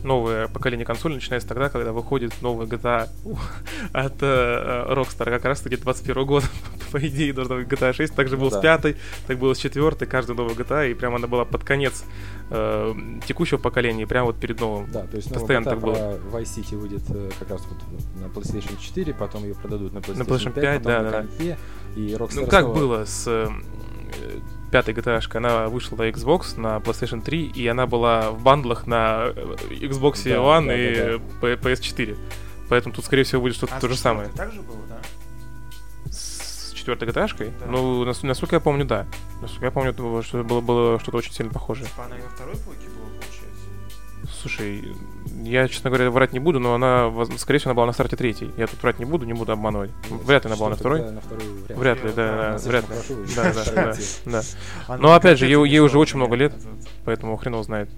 [0.02, 3.08] новое поколение консолей начинается тогда, когда выходит новый GTA
[3.92, 6.46] от э, Rockstar, как раз таки 21 года,
[6.90, 8.58] по идее, должна быть GTA 6, также Ну был да.
[8.58, 8.96] с пятой,
[9.28, 12.02] так было с четвертой, каждый новый GTA, и прямо она была под конец
[12.52, 12.94] э,
[13.26, 14.90] текущего поколения, прямо вот перед новым.
[14.90, 15.94] Да, то есть новая Постоянно так было.
[15.94, 17.78] про Vice City выйдет э, как раз вот
[18.20, 21.10] на PlayStation 4, потом ее продадут на PlayStation, PlayStation 5, 5, потом да, на да,
[21.10, 21.18] да.
[21.26, 21.58] компе,
[21.96, 23.48] и Rockstar Ну как снова- было с э,
[24.70, 29.26] пятой GTA, она вышла на Xbox, на PlayStation 3, и она была в бандлах на
[29.34, 32.16] э, Xbox Да, One да, и да, P- PS4.
[32.68, 34.30] Поэтому тут, скорее всего, будет что-то А то же самое.
[34.34, 34.81] так же было, да?
[36.82, 37.52] Четвертой GTA-шкой?
[37.60, 37.66] Да.
[37.66, 39.06] Ну, нас- насколько я помню, да.
[39.40, 41.86] Насколько я помню, было, что было, было что-то очень сильно похожее.
[41.86, 44.38] Типа она и во второй плойке была, получается.
[44.40, 44.84] Слушай,
[45.42, 48.50] я, честно говоря, врать не буду, но она, скорее всего, она была на старте третьей.
[48.56, 49.90] Я тут врать не буду, не буду обманывать.
[50.10, 51.00] Нет, Вряд ли она была на второй.
[51.00, 52.96] да, на второй вряд, Вряд ли, да, да, вряд ли.
[53.34, 54.42] Да, да, да,
[54.88, 54.96] да.
[54.98, 56.52] Но, опять же, ей- ей уже очень много лет.
[57.04, 57.90] Поэтому хрен его знает.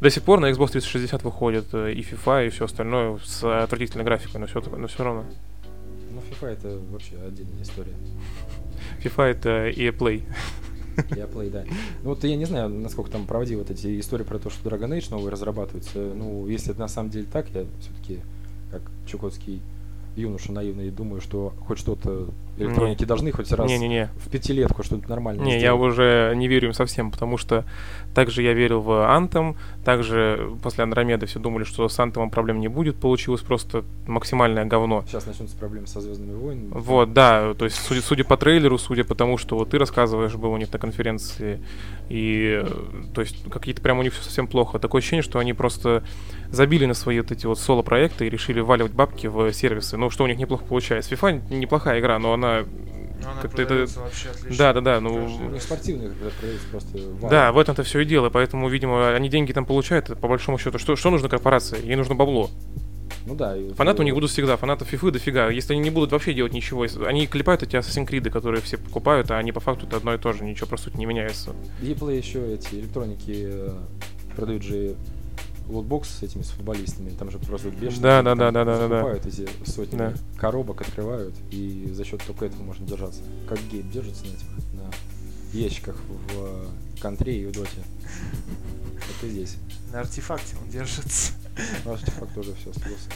[0.00, 4.04] До сих пор на Xbox 360 выходит э, и FIFA, и все остальное с отвратительной
[4.04, 5.24] графикой, но все, но все равно.
[6.10, 7.94] Ну, FIFA это вообще отдельная история.
[9.02, 10.24] FIFA это EA Play.
[11.16, 11.64] Я Play, да.
[12.02, 14.90] Ну вот я не знаю, насколько там правдивы вот эти истории про то, что Dragon
[14.90, 15.98] Age новый разрабатывается.
[15.98, 18.20] Ну, если это на самом деле так, я все-таки
[18.70, 19.62] как чукотский
[20.16, 22.28] юноша наивный думаю, что хоть что-то
[22.62, 24.10] электроники должны хоть раз Не-не-не.
[24.16, 25.92] в пятилетку что-то нормальное Не, я сделать.
[25.92, 27.64] уже не верю им совсем, потому что
[28.14, 32.68] также я верил в Anthem, также после Андромеды все думали, что с Anthem проблем не
[32.68, 35.04] будет, получилось просто максимальное говно.
[35.06, 36.70] Сейчас начнутся проблемы со Звездными войнами.
[36.72, 40.34] Вот, да, то есть судя, судя по трейлеру, судя по тому, что вот ты рассказываешь,
[40.34, 41.60] был у них на конференции,
[42.08, 42.68] и э,
[43.14, 44.78] то есть какие-то прям у них все совсем плохо.
[44.78, 46.02] Такое ощущение, что они просто
[46.50, 49.96] забили на свои вот эти вот соло-проекты и решили валивать бабки в сервисы.
[49.96, 51.14] Ну, что у них неплохо получается.
[51.14, 52.49] FIFA неплохая игра, но она...
[52.58, 54.56] Она Как-то это- вообще отлично.
[54.56, 55.62] Да-да-да, ну, раз.
[55.64, 57.30] спортивные продаются просто вау.
[57.30, 60.78] Да, в этом-то все и дело, поэтому, видимо, они деньги там получают, по большому счету.
[60.78, 61.84] Что, что нужно корпорации?
[61.84, 62.48] Ей нужно бабло.
[63.26, 63.54] Ну да.
[63.54, 65.50] и Фанаты у них будут всегда, фанатов фифы дофига.
[65.50, 69.30] Если они не будут вообще делать ничего, они клепают эти Assassin's Creed, которые все покупают,
[69.30, 71.54] а они по факту это одно и то же, ничего по сути не меняется.
[71.82, 73.72] Еплей еще эти электроники э,
[74.34, 74.96] продают же
[75.70, 78.02] лутбокс с этими с футболистами, там же просто бешено.
[78.02, 78.88] Да, да, да, да, да, да.
[78.88, 80.14] Покупают эти сотни Да.
[80.36, 83.20] коробок, открывают, и за счет только этого можно держаться.
[83.48, 86.66] Как гейм держится на этих, на ящиках в э,
[87.00, 87.82] контре и в доте.
[89.22, 89.56] И здесь.
[89.92, 91.32] На артефакте он держится.
[91.84, 93.10] Ну, артефакт тоже все слился.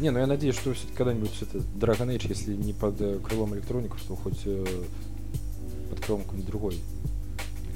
[0.00, 3.54] Не, ну я надеюсь, что все когда-нибудь это Dragon Age, если не под э, крылом
[3.54, 4.64] электроников, то хоть э,
[5.90, 6.80] под крылом какой-нибудь другой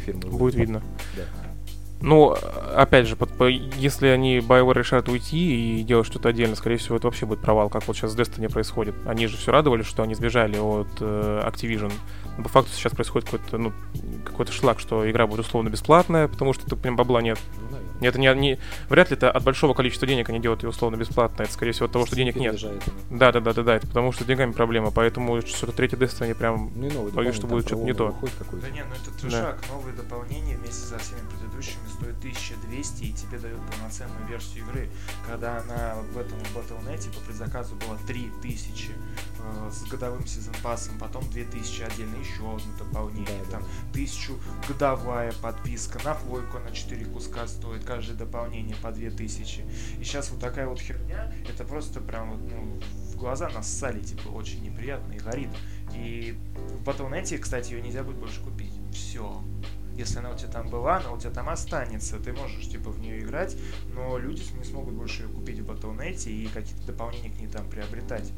[0.04, 0.22] фирмы.
[0.30, 0.82] Будет видно.
[1.16, 1.22] Да.
[2.04, 2.36] Ну,
[2.76, 6.96] опять же, под- по- если они BioWare решат уйти и делать что-то отдельно, скорее всего,
[6.96, 8.94] это вообще будет провал, как вот сейчас с Destiny происходит.
[9.06, 11.92] Они же все радовались, что они сбежали от э, Activision.
[12.36, 13.72] Но по факту сейчас происходит какой-то, ну,
[14.24, 17.38] какой-то шлак, что игра будет условно бесплатная, потому что тут прям бабла нет.
[17.70, 17.78] Ну.
[18.06, 18.58] Это не, не,
[18.90, 21.44] вряд ли это от большого количества денег они делают ее условно бесплатно.
[21.44, 22.60] Это, скорее всего, от того, что денег нет.
[23.08, 26.34] Да, да, да, да, да, это потому что с деньгами проблема, поэтому что-то третье Destiny
[26.34, 26.70] прям...
[26.74, 28.14] Ну Боюсь, что будет что-то не то.
[28.52, 29.58] Да не, ну это трешак.
[29.70, 31.53] Новые дополнения вместе со всеми предыдущими
[31.90, 34.88] стоят 1200 и тебе дают полноценную версию игры.
[35.26, 38.90] Когда она в этом Battle.net по предзаказу была 3000
[39.38, 43.50] э, с годовым сезон пассом, потом 2000 отдельно еще одно дополнение, Да, да.
[43.58, 44.32] там 1000
[44.68, 49.64] годовая подписка, на плойку на 4 куска стоит каждое дополнение по 2000.
[49.98, 52.80] И сейчас вот такая вот херня, это просто прям вот, ну,
[53.12, 55.50] в глаза нассали, типа, очень неприятно и горит.
[55.94, 58.72] И в Battle.net, кстати, ее нельзя будет больше купить.
[58.92, 59.42] Все.
[59.96, 62.18] Если она у тебя там была, она у тебя там останется.
[62.18, 63.56] Ты можешь, типа, в нее играть,
[63.94, 67.68] но люди не смогут больше ее купить в Battle.net и какие-то дополнения к ней там
[67.68, 68.32] приобретать.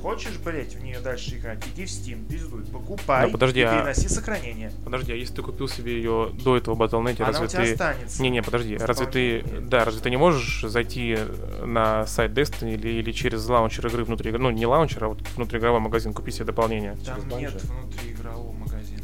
[0.00, 3.76] Хочешь, блять, в нее дальше играть, иди в Steam, пиздуй, покупай Да, подожди, и а-
[3.76, 4.72] переноси сохранение.
[4.84, 7.72] Подожди, а если ты купил себе ее до этого Battle.net, Она разве у тебя ты...
[7.72, 8.22] останется.
[8.22, 11.18] Не-не, подожди, разве ты, да, разве ты не можешь зайти
[11.64, 15.20] на сайт Destiny или, или через лаунчер игры внутри игры, ну не лаунчер, а вот
[15.36, 16.96] внутриигровой магазин купить себе дополнение?
[17.04, 19.02] Там через нет внутриигрового магазина.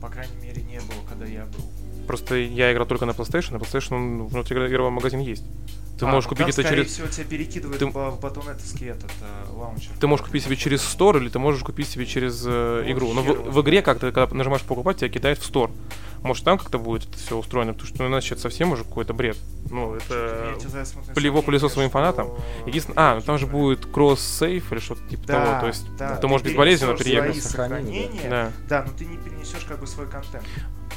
[0.00, 0.41] По крайней мере,
[1.22, 1.64] когда я был.
[2.06, 5.44] Просто я играл только на PlayStation, на PlayStation он внутриигровой магазин есть.
[5.98, 6.86] Ты А, можешь купить там, это через...
[6.90, 9.92] всего, тебя перекидывает Ты- в, батонетовский этот э, лаунчер.
[10.00, 13.12] Ты можешь купить себе через Store или ты можешь купить себе через э, игру.
[13.12, 15.70] Но в, в игре как-то, когда нажимаешь покупать, тебя кидает в Store.
[16.22, 19.12] Может, там как-то будет это все устроено, потому что ну, иначе это совсем уже какой-то
[19.12, 19.36] бред.
[19.70, 20.54] Ну, это
[21.14, 22.28] плево пылесос своим фанатам.
[22.66, 26.16] Единственное, а, ну там же будет кросс-сейф или что-то типа Да, того, то есть да.
[26.16, 27.42] ты можешь безболезненно переехать.
[27.42, 28.52] сохранения, Да.
[28.68, 30.44] Да, но ты не перенесешь как бы свой контент.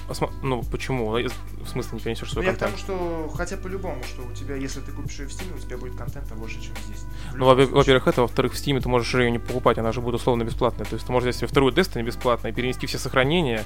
[0.08, 1.10] А Ну, почему?
[1.10, 2.86] В смысле не перенесешь Ну, свой я к контент?
[2.86, 5.78] тому, что хотя по-любому, что у тебя, если ты купишь ее в Steam, у тебя
[5.78, 7.04] будет контента больше, чем здесь.
[7.34, 10.44] Ну, во-первых, это, во-вторых, в Steam ты можешь ее не покупать, она же будет условно
[10.44, 10.86] бесплатная.
[10.86, 13.64] То есть ты можешь взять себе вторую Destiny бесплатно и перенести все сохранения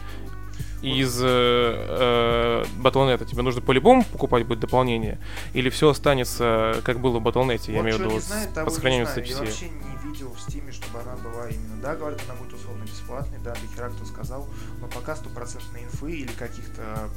[0.82, 3.26] из э, э, Battle.net.
[3.26, 5.20] Тебе нужно по-любому покупать будет дополнение?
[5.54, 8.62] Или все останется, как было в Battle.net, я Вот имею в виду, с- знает, по
[8.62, 9.08] не сохранению.
[9.08, 9.40] Я CPC?
[9.40, 11.82] вообще не видел в Стиме, чтобы она была именно.
[11.82, 14.48] Да, говорят, она будет условно бесплатной, да, дохера кто сказал,
[14.80, 17.10] но пока стопроцентной инфы или каких-то,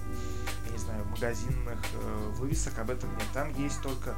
[0.92, 3.26] знаю, магазинных э, вывесок об этом нет.
[3.32, 4.14] Там есть только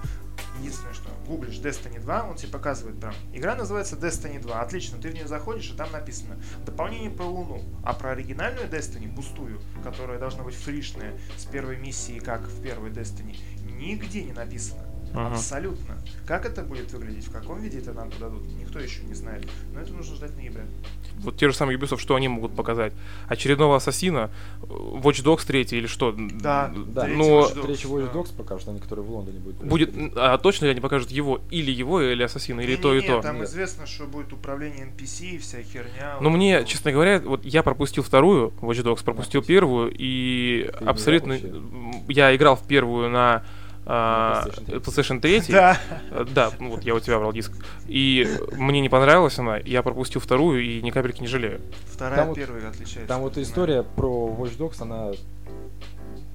[0.58, 3.14] единственное, что гуглишь Destiny 2, он тебе показывает прям.
[3.32, 4.60] Игра называется Destiny 2.
[4.60, 7.62] Отлично, ты в нее заходишь, и там написано дополнение про Луну.
[7.84, 12.90] А про оригинальную Destiny, пустую, которая должна быть фришная с первой миссии, как в первой
[12.90, 14.93] Destiny, нигде не написано.
[15.14, 15.34] Ага.
[15.36, 15.94] Абсолютно.
[16.26, 19.46] Как это будет выглядеть, в каком виде это нам подадут, никто еще не знает.
[19.72, 20.64] Но это нужно ждать ноября.
[21.20, 22.92] Вот те же самые Ubisoft, что они могут показать?
[23.28, 24.30] Очередного ассасина?
[24.62, 26.12] э, Watch Dogs 3 или что?
[26.12, 28.18] Да, Да, Третий но Watch Dogs, Третий Watch да.
[28.18, 29.62] Dogs покажут, они, которые в Лондоне будут.
[29.64, 30.18] будет, происходить.
[30.18, 33.22] а точно ли они покажут его, или его, или ассасина, или то, и Не-не-не, то?
[33.22, 33.48] Там Нет.
[33.48, 36.16] известно, что будет управление NPC и вся херня.
[36.20, 36.66] Но вот мне, вот.
[36.66, 39.46] честно говоря, вот я пропустил вторую Watch Dogs, пропустил Да.
[39.46, 41.38] первую, и Ты не абсолютно...
[42.08, 43.44] Я играл в первую на
[43.86, 45.42] а, PlayStation 3.
[45.48, 45.78] Да.
[46.34, 47.52] Да, ну вот я у тебя брал диск.
[47.86, 51.60] И мне не понравилась она, я пропустил вторую и ни капельки не жалею.
[51.86, 53.06] Вторая Там от вот- первой отличается.
[53.08, 55.12] Там вот история про Watch Dogs, она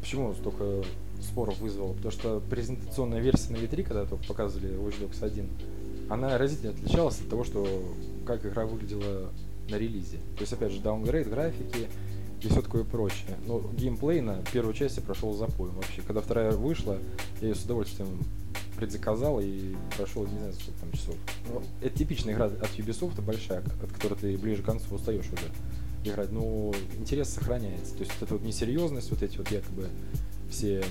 [0.02, 0.84] почему столько
[1.22, 1.94] споров вызвала?
[1.94, 5.50] Потому что презентационная версия на E3, когда только показывали Watch Dogs 1,
[6.10, 7.68] она разительно отличалась от того, что
[8.26, 9.30] как игра выглядела
[9.70, 10.18] на релизе.
[10.36, 11.88] То есть, опять же, даунгрейд графики
[12.42, 13.38] и все такое прочее.
[13.46, 16.02] Но геймплей на первой части прошел запоем вообще.
[16.02, 16.98] Когда вторая вышла,
[17.42, 18.08] я ее с удовольствием
[18.78, 21.16] предзаказал и прошел, не знаю, сколько там часов.
[21.50, 25.52] Ну, это типичная игра от Ubisoft, большая, от которой ты ближе к концу устаешь уже
[26.06, 27.94] играть, но интерес сохраняется.
[27.96, 29.90] То есть вот эта вот несерьезность, вот эти вот якобы
[30.50, 30.84] все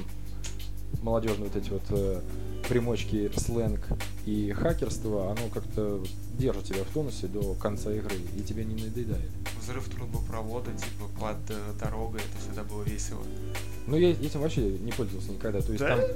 [1.02, 2.20] молодежные вот эти вот э,
[2.68, 3.80] примочки, сленг
[4.26, 6.02] и хакерство, оно как-то
[6.38, 9.30] держит тебя в тонусе до конца игры и тебе не надоедает.
[9.60, 13.22] Взрыв трубопровода, типа, под э, дорогой, это всегда было весело.
[13.86, 15.60] Ну, я этим вообще не пользовался никогда.
[15.60, 15.96] То есть Да?
[15.96, 16.06] там...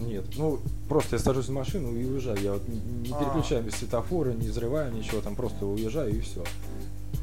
[0.00, 0.58] Нет, ну,
[0.88, 2.36] просто я сажусь в машину и уезжаю.
[2.40, 3.18] Я вот не, не А.
[3.18, 6.42] переключаю светофоры, не взрываю ничего, там просто уезжаю и все.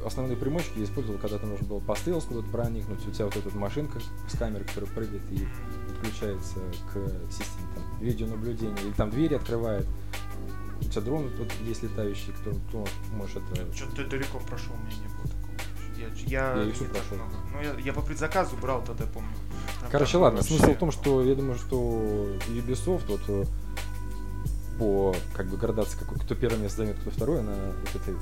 [0.05, 3.35] Основные примочки я использовал, когда ты нужно было по стелсу куда-то проникнуть, у тебя вот
[3.35, 3.99] эта машинка
[4.31, 5.45] с камерой, которая прыгает и
[6.01, 6.55] подключается
[6.91, 9.85] к системе там, видеонаблюдения, или там двери открывает.
[10.79, 13.73] У тебя дрон тут есть летающий, который ты можешь это...
[13.75, 16.27] Что-то ты далеко прошел, у меня не было такого.
[16.27, 17.17] Я, я, Я не так прошел.
[17.17, 17.33] много.
[17.53, 19.29] Ну, я, я по предзаказу брал тогда, помню.
[19.79, 23.45] Прям Короче, ладно, вообще- смысл в том, что я думаю, что Ubisoft вот э,
[24.79, 28.15] по как бы градации, какой, кто первое место займет, кто второе на вот этой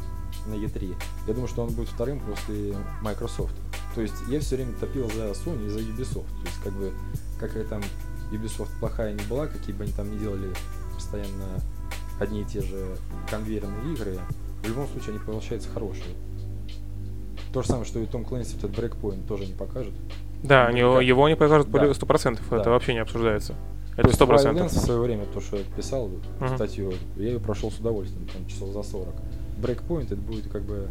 [0.47, 0.95] на E3.
[1.27, 3.55] Я думаю, что он будет вторым после Microsoft.
[3.95, 6.27] То есть я все время топил за Sony и за Ubisoft.
[6.41, 6.91] То есть как бы
[7.39, 7.81] какая там
[8.31, 10.49] Ubisoft плохая не была, какие бы они там не делали
[10.95, 11.45] постоянно
[12.19, 12.85] одни и те же
[13.29, 14.19] конвейерные игры,
[14.63, 16.13] в любом случае они получаются хорошие.
[17.53, 19.93] То же самое, что и Том Клэнси, этот Breakpoint тоже не покажет.
[20.43, 21.93] Да, Ну, они- как- его не покажут Да.
[21.93, 22.57] сто процентов, Да.
[22.57, 23.55] это вообще не обсуждается.
[23.95, 24.71] То Это сто процентов.
[24.71, 26.55] в свое время, то, что я писал Мгм.
[26.55, 29.13] статью, я ее прошел с удовольствием, там часов за 40.
[29.61, 30.89] Breakpoint это будет как бы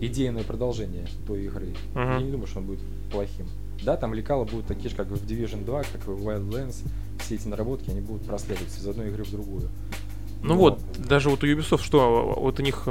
[0.00, 1.74] идейное продолжение той игры.
[1.94, 2.10] Мгм.
[2.12, 2.80] Я не думаю, что он будет
[3.12, 3.46] плохим.
[3.82, 6.76] Да, там лекала будут такие же, как в Division 2, как в Wildlands.
[7.20, 9.68] Все эти наработки, они будут проследоваться из одной игры в другую.
[10.42, 12.88] Ну Но- вот, даже вот у Ubisoft, что вот у них,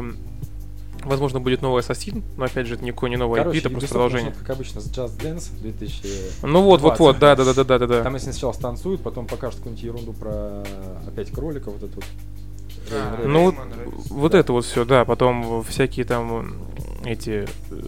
[1.04, 3.88] возможно, будет новый Ассасин, но опять же, это никакой не новый Короче, IP, это просто
[3.88, 4.30] Ubisoft продолжение.
[4.30, 6.45] начнет, как обычно, с Just Dance 2000.
[6.45, 8.04] Ну вот, вот, вот, да, да, да, да, да, да.
[8.04, 10.63] Там если сначала станцуют, потом покажут какую-нибудь ерунду про
[11.08, 12.06] опять кролика, вот эту вот.
[12.91, 13.54] А, Ну.
[14.10, 14.39] Вот Да.
[14.39, 16.56] это вот все, да, потом всякие там
[17.06, 17.82] эти э,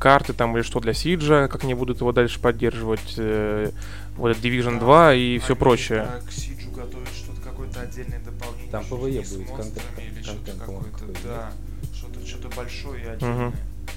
[0.00, 3.70] карты там или что для Сиджа, как они будут его дальше поддерживать, э,
[4.16, 4.80] вот этот Division Да.
[4.80, 6.08] 2 и все прочее.
[6.28, 8.70] к Сиджу готовят что-то, какое-то отдельное дополнение.
[8.72, 9.56] Там PvE с будет, монстрами
[9.96, 11.52] контент- или что-то контент, какой-то, да.
[11.94, 13.52] Что-то, что-то большое и отдельное.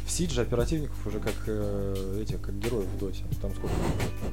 [0.06, 3.24] В Сидже оперативников уже как э, эти, как героев в доте.
[3.42, 3.74] Там сколько?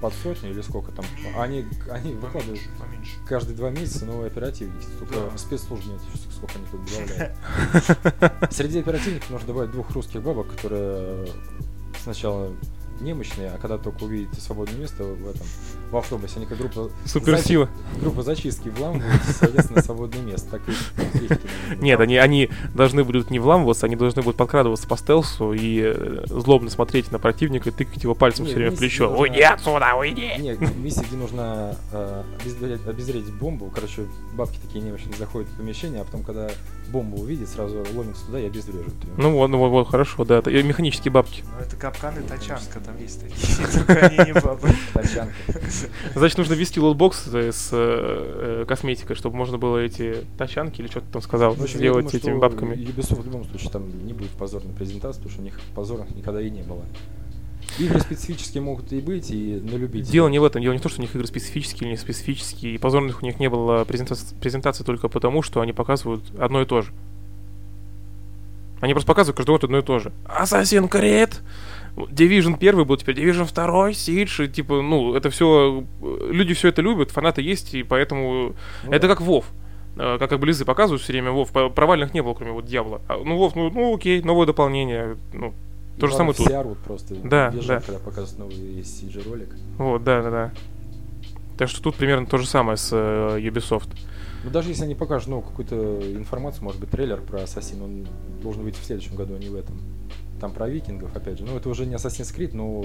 [0.00, 1.04] Под сотню или сколько там?
[1.36, 3.12] Они, они выкладывают поменьше.
[3.26, 4.86] каждые два месяца новые оперативники.
[4.98, 5.38] Только Да.
[5.38, 6.00] спецслужб нет,
[6.34, 8.52] сколько они тут добавляют.
[8.52, 11.28] Среди оперативников нужно добавить двух русских бабок, которые
[12.02, 12.52] сначала
[13.00, 15.46] немощные, а когда только увидите свободное место в этом,
[15.90, 17.68] в автобусе, они как группа, Суперсила.
[18.00, 20.48] группа зачистки вламываются, соответственно, свободное место.
[20.50, 21.76] Так и.
[21.82, 26.22] Нет, они, они должны будут не вламываться, они должны будут подкрадываться по стелсу и э,
[26.26, 29.06] злобно смотреть на противника и тыкать его пальцем Не, все время в плечо.
[29.08, 30.30] должна- Уйди отсюда, уйди!
[30.38, 35.56] Нет, в миссии, где нужно э, обезвредить, обезвредить бомбу, короче, бабки такие немощные заходят в
[35.56, 36.50] помещение, а потом, когда
[36.88, 39.10] бомбу увидит, сразу ломятся туда и обезвреживают ее.
[39.16, 40.38] Ну вот, ну вот, вот, хорошо, да.
[40.38, 41.42] это- и механические бабки.
[41.44, 44.68] Ну, это капкан и тачанка, там есть такие, только они не бабы.
[44.92, 45.34] Тачанка.
[46.14, 50.88] Значит, нужно ввести лутбокс э, с э, э, косметикой, чтобы можно было эти тачанки или
[50.88, 52.74] что ты там сказал, я сделать думаю, этими бабками.
[52.74, 56.40] Ubisoft в любом случае там не будет позорной презентации, потому что у них позорных никогда
[56.40, 56.84] и не было.
[57.78, 60.10] Игры специфические могут и быть, и на любителя.
[60.10, 61.96] Дело не в этом, дело не в том, что у них игры специфические или не
[61.96, 66.62] специфические, и позорных у них не было презентаций, презентаций только потому, что они показывают одно
[66.62, 66.92] и то же.
[68.80, 70.12] Они просто показывают каждый год одно и то же.
[70.24, 71.34] Assassin's Creed,
[71.96, 76.82] Division 1 был, теперь Division 2, Siege, и типа, ну, это все, люди все это
[76.82, 79.08] любят, фанаты есть, и поэтому Ну это да.
[79.08, 79.46] как Вов.
[79.96, 83.02] Э, Как, Близы показывают все время Вов, провальных не было, кроме вот Дьявола.
[83.08, 85.16] А, ну, Вов, ну, ну окей, новое дополнение.
[85.32, 85.52] Ну,
[85.98, 86.46] то же самое тут.
[86.46, 87.14] Все орут просто.
[87.16, 87.86] Да, бежат, да.
[87.86, 89.54] когда показывают новый CG-ролик.
[89.78, 90.52] вот, да, да, да.
[91.58, 93.88] Так что тут примерно то же самое с э, Ubisoft.
[94.44, 98.06] Ну, даже если они покажут, ну, какую-то информацию, может быть, трейлер про Ассасин, он
[98.42, 99.76] должен выйти в следующем году, а не в этом.
[100.40, 101.44] Там про викингов, опять же.
[101.44, 102.84] Ну, это уже не Assassin's Creed, но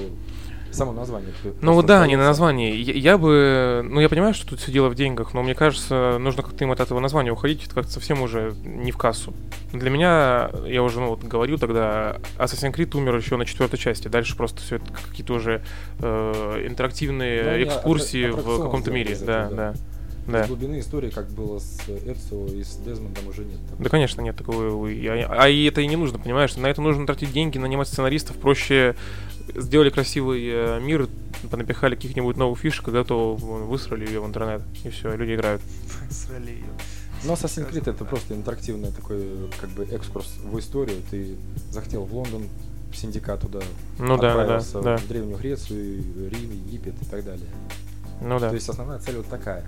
[0.71, 1.31] само название.
[1.61, 2.75] Ну да, не на названии.
[2.75, 6.17] Я, я бы, ну я понимаю, что тут все дело в деньгах, но мне кажется,
[6.19, 9.33] нужно как-то им от этого названия уходить, это как-то совсем уже не в кассу.
[9.71, 14.09] Для меня, я уже ну, вот говорил тогда, Assassin's Creed умер еще на четвертой части.
[14.09, 15.63] Дальше просто все это какие-то уже
[15.99, 19.17] э, интерактивные Ну, они экскурсии в каком-то мире.
[19.25, 19.73] Да, этого, да.
[20.27, 20.41] Да.
[20.41, 20.47] Да.
[20.47, 23.59] Глубины истории, как было с Эцио и с Дезмондом, уже нет.
[23.79, 24.87] Да, конечно, нет такого.
[24.87, 26.55] и- А, а и это и не нужно, понимаешь?
[26.55, 28.35] На это нужно тратить деньги, нанимать сценаристов.
[28.37, 28.95] Проще
[29.55, 31.07] сделали красивый э, мир,
[31.51, 34.61] понапихали каких-нибудь новых фишек, и готово, вон, высрали ее в интернет.
[34.83, 35.61] И все, люди играют.
[36.09, 36.65] Срали её.
[37.23, 38.05] Но Assassin's Creed это Да.
[38.05, 39.23] просто интерактивный такой,
[39.59, 40.97] как бы, экскурс в историю.
[41.11, 41.35] Ты
[41.71, 42.43] захотел в Лондон,
[42.91, 43.59] в Синдикат туда,
[43.99, 44.97] Ну да, да, отправился да.
[44.97, 47.47] в Древнюю Грецию, Рим, Египет и так далее.
[48.21, 48.49] Ну да.
[48.49, 49.65] То есть основная цель вот такая.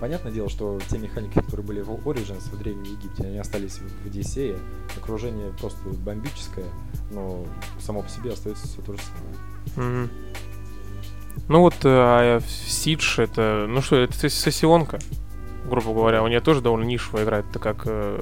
[0.00, 4.06] Понятное дело, что те механики, которые были в Origins в Древнем Египте, они остались в
[4.06, 4.58] Одиссее.
[4.96, 6.66] Окружение просто бомбическое,
[7.10, 7.46] но
[7.80, 8.98] само по себе остается все то же
[9.76, 10.00] самое.
[10.06, 10.10] Мгм.
[11.48, 14.98] Ну вот э, а Сидж это, ну что, это сес- сессионка,
[15.68, 16.22] грубо говоря.
[16.22, 17.38] У нее тоже довольно нишевая игра.
[17.38, 18.20] Это как э,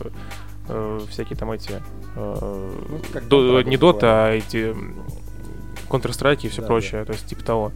[0.69, 1.71] э, всякие там эти...
[2.17, 3.99] э, Ну, как до- не говоря.
[4.27, 4.75] а эти
[5.89, 7.05] Counter-Strike и все Да, прочее.
[7.05, 7.73] То есть типа того.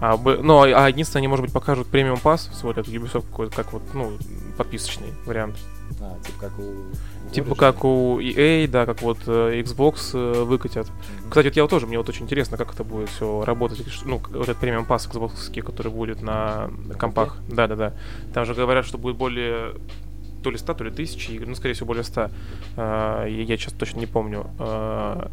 [0.00, 3.54] А, ну, а а единственное, они, может быть, покажут премиум пасс свой от Ubisoft какой-то,
[3.54, 4.12] как вот, ну,
[4.56, 5.56] подписочный вариант.
[6.00, 7.32] А, типа как у...
[7.32, 10.86] Типа как у EA, да, как вот э, Xbox э, выкатят.
[10.86, 11.28] Мгм.
[11.28, 13.84] Кстати, вот я вот тоже, мне вот очень интересно, как это будет все работать.
[14.04, 17.36] Ну, вот этот премиум пасс Xbox, который будет на компах.
[17.48, 17.94] Да, да, да.
[18.32, 19.74] Там же говорят, что будет более
[20.42, 22.30] то ли 100, то ли 1000 игр, ну, скорее всего, более 100.
[22.76, 25.30] А, я, сейчас точно не помню а,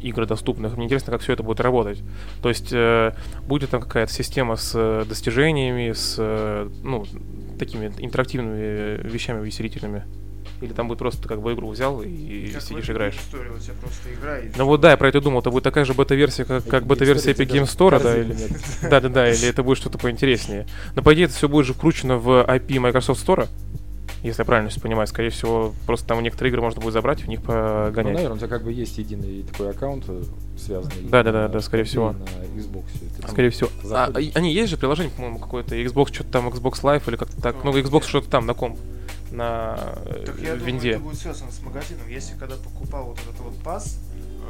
[0.00, 0.76] игр доступных.
[0.76, 2.02] Мне интересно, как все это будет работать.
[2.42, 3.12] То есть, э,
[3.46, 7.04] будет там какая-то система с э, достижениями, с, э, ну,
[7.58, 10.04] такими интерактивными вещами веселительными.
[10.60, 13.14] Или там будет просто как бы игру взял и Как сидишь играешь.
[13.14, 15.40] Store, у тебя просто игра и Ну вот да, я про это думал.
[15.40, 18.16] Это будет такая же бета-версия, как, как бета-версия Epic Game Store, да?
[18.18, 18.34] Или...
[18.90, 20.66] Да-да-да, или это будет что-то поинтереснее.
[20.96, 23.48] Но по идее это все будет же вкручено в IP Microsoft Store,
[24.22, 25.06] если я правильно все понимаю.
[25.06, 28.14] Скорее всего, просто там некоторые игры можно будет забрать, в них Ну, погонять.
[28.14, 30.22] наверное, у тебя как бы есть единый такой аккаунт, э,
[30.58, 31.08] связанный.
[31.08, 32.12] На да, скорее ПК и всего.
[32.12, 32.84] На Xbox.
[33.20, 33.70] ты Скорее всего.
[33.90, 37.56] А, они есть же приложение, по-моему, какое-то Xbox, что-то там Xbox Live или как-то так.
[37.64, 38.78] Ну, Ну, Xbox что-то там на комп.
[39.30, 40.90] На э, Так я думаю, винде.
[40.92, 42.08] это будет связано с магазином.
[42.08, 43.98] Если когда покупал вот этот вот пас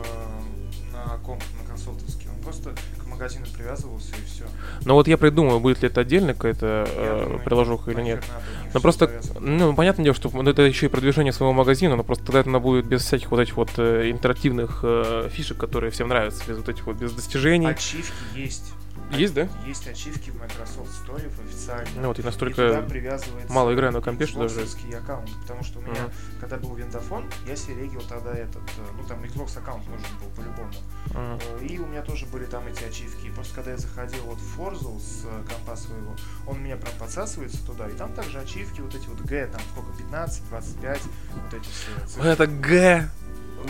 [0.05, 4.45] э, на комп, на консолтовский, он просто к магазину привязывался и все.
[4.85, 8.25] Но вот я придумаю, будет ли это отдельно какая-то э, приложуха или нет.
[8.73, 12.25] Ну просто, ну, понятное дело, что ну, это еще и продвижение своего магазина, но просто
[12.25, 16.43] тогда это будет без всяких вот этих вот э, интерактивных э, фишек, которые всем нравятся,
[16.49, 17.67] без вот этих вот, без достижений.
[17.67, 18.73] Ачивки есть.
[19.11, 19.49] Есть, да?
[19.67, 21.89] Есть ачивки в Microsoft Store в официально.
[22.01, 22.83] Ну вот я И настолько...
[22.83, 24.67] привязывается мало играю на компе, что даже-
[24.97, 26.13] аккаунт, потому что у меня, Мгм.
[26.41, 30.29] когда был виндафон, я себе регил тогда этот, э, ну там Xbox аккаунт нужен был
[30.37, 30.71] по-любому.
[31.15, 33.27] Э, И у меня тоже были там эти ачивки.
[33.27, 36.15] И просто когда я заходил вот в Forza с э, компа своего,
[36.47, 37.89] он у меня прям подсасывается туда.
[37.89, 41.01] И там также ачивки, вот эти вот Г, там сколько, 15, 25,
[41.45, 42.29] вот эти все цифры.
[42.29, 43.11] Это Г.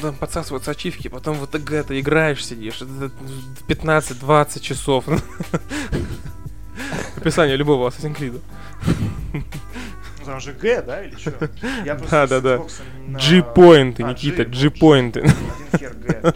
[0.00, 2.82] Там подсасываются ачивки, потом в это Г ты играешь, сидишь.
[2.82, 3.10] Это
[3.68, 5.04] 15-20 часов.
[7.16, 8.40] Описание любого Assassin's Creed.
[9.32, 11.50] Ну там же Г, да, или что?
[11.84, 12.64] Я просто Да, да, да.
[13.18, 15.20] G-поинты, А, Никита, G-поинты.
[15.20, 16.34] Один хер Г.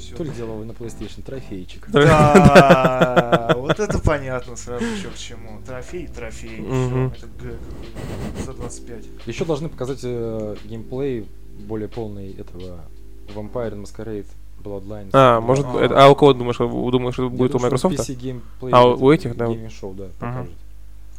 [0.00, 1.22] Что ли делал на PlayStation?
[1.22, 1.86] Трофейчик.
[1.88, 5.60] Да, вот это понятно сразу еще к чему.
[5.66, 6.60] Трофей, трофей.
[7.16, 7.54] Это Г
[8.44, 9.04] за 25.
[9.26, 11.28] Еще должны показать э, геймплей
[11.60, 12.80] более полный этого
[13.34, 14.26] Vampire Masquerade
[14.62, 15.10] Bloodlines.
[15.12, 15.80] А, может, А.
[15.84, 18.10] это- а у кого думаешь, у- думаешь, что Я будет у думаю, что Microsoft?
[18.10, 19.46] PC геймплей А, у этих, да.
[19.46, 20.52] Gaming Show, да, покажет.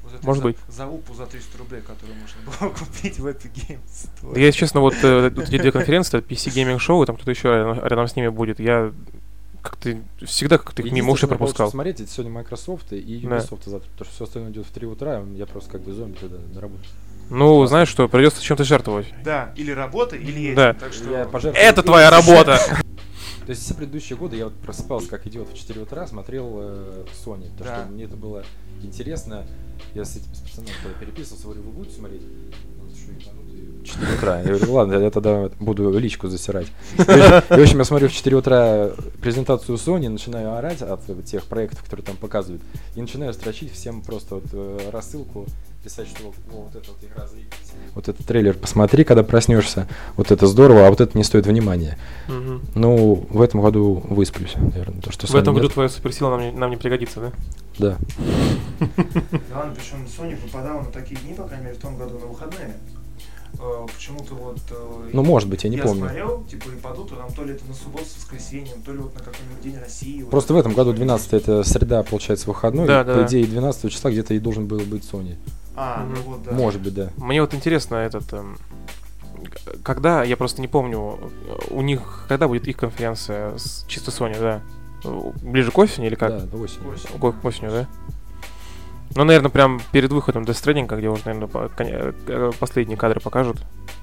[0.03, 0.57] Вот это Может за, быть.
[0.67, 3.79] За упу за 300 рублей, которую можно было купить в Epic Games.
[4.21, 4.37] Store.
[4.39, 7.15] Я, если честно, вот э, вот эти две конференции, это PC Gaming Show, и там
[7.15, 8.59] кто-то еще рядом, рядом с ними будет.
[8.59, 8.91] Я
[9.61, 11.69] как-то всегда как-то их мимо получится пропускал.
[11.71, 13.37] смотреть, это сегодня Microsoft и Да.
[13.37, 16.17] Ubisoft завтра, потому что все остальное идет в 3 утра, я просто как бы зомби
[16.19, 16.83] тогда на работу.
[17.33, 19.07] Ну, знаешь что, придется чем-то жертвовать.
[19.23, 20.55] Да, или работа, или этим.
[20.55, 20.73] Да.
[20.75, 21.09] Так что...
[21.09, 22.59] Я пожертвую- Это твоя работа!
[23.45, 27.05] То есть все предыдущие годы я вот просыпался как идиот в 4 утра, смотрел э,
[27.25, 27.81] Sony, потому Да.
[27.83, 28.43] что мне это было
[28.83, 29.45] интересно.
[29.95, 32.21] Я с этим с пацаном когда переписывался, говорю, вы будете смотреть?
[32.21, 33.83] Он что, ебанутый?
[33.85, 34.37] 4 утра.
[34.39, 36.67] Я говорю, ладно, я тогда буду личку засирать.
[36.99, 41.83] И, в общем, я смотрю в 4 утра презентацию Sony, начинаю орать от тех проектов,
[41.83, 42.61] которые там показывают,
[42.95, 45.47] и начинаю строчить всем просто вот э, рассылку,
[45.83, 47.49] писать, что «О, вот эта вот игра заебись.
[47.95, 49.87] Вот этот трейлер посмотри, когда проснешься.
[50.15, 51.97] Вот это здорово, а вот это не стоит внимания.
[52.27, 52.61] Мгм.
[52.75, 55.01] Ну, в этом году высплюсь, наверное.
[55.01, 55.73] То, что В этом году нет.
[55.73, 57.31] твоя суперсила нам не, нам не пригодится, да?
[57.77, 57.97] Да.
[59.49, 62.25] Да ладно, причем Sony попадала на такие дни, по крайней мере, в том году на
[62.25, 62.75] выходные.
[63.59, 64.57] Э, Почему-то вот...
[64.71, 66.05] э, Ну, может быть, я не помню.
[66.05, 68.97] смотрел, типа, и падут, а там то ли это на субботу с воскресеньем, то ли
[68.97, 70.21] вот на какой-нибудь день России.
[70.23, 70.95] вот Просто в это этом году вот.
[70.97, 72.87] 12 это среда, получается, выходной.
[72.87, 75.35] Да, и, да, по идее, 12 числа где-то и должен был быть Sony.
[75.75, 76.51] А, ну вот, да.
[76.51, 77.09] Может быть, да.
[77.17, 78.31] Мне вот интересно этот...
[78.33, 78.57] эм,
[79.83, 81.19] когда, я просто не помню,
[81.69, 84.61] у них, когда будет их конференция с чисто Sony, да?
[85.41, 86.29] Ближе к осени или как?
[86.29, 86.87] Да, до осени.
[86.87, 87.19] Осень.
[87.19, 87.87] К к осенью, да?
[89.15, 91.49] Ну, наверное, прям перед выходом Death Stranding, где уже, наверное,
[92.27, 93.57] э, последние кадры покажут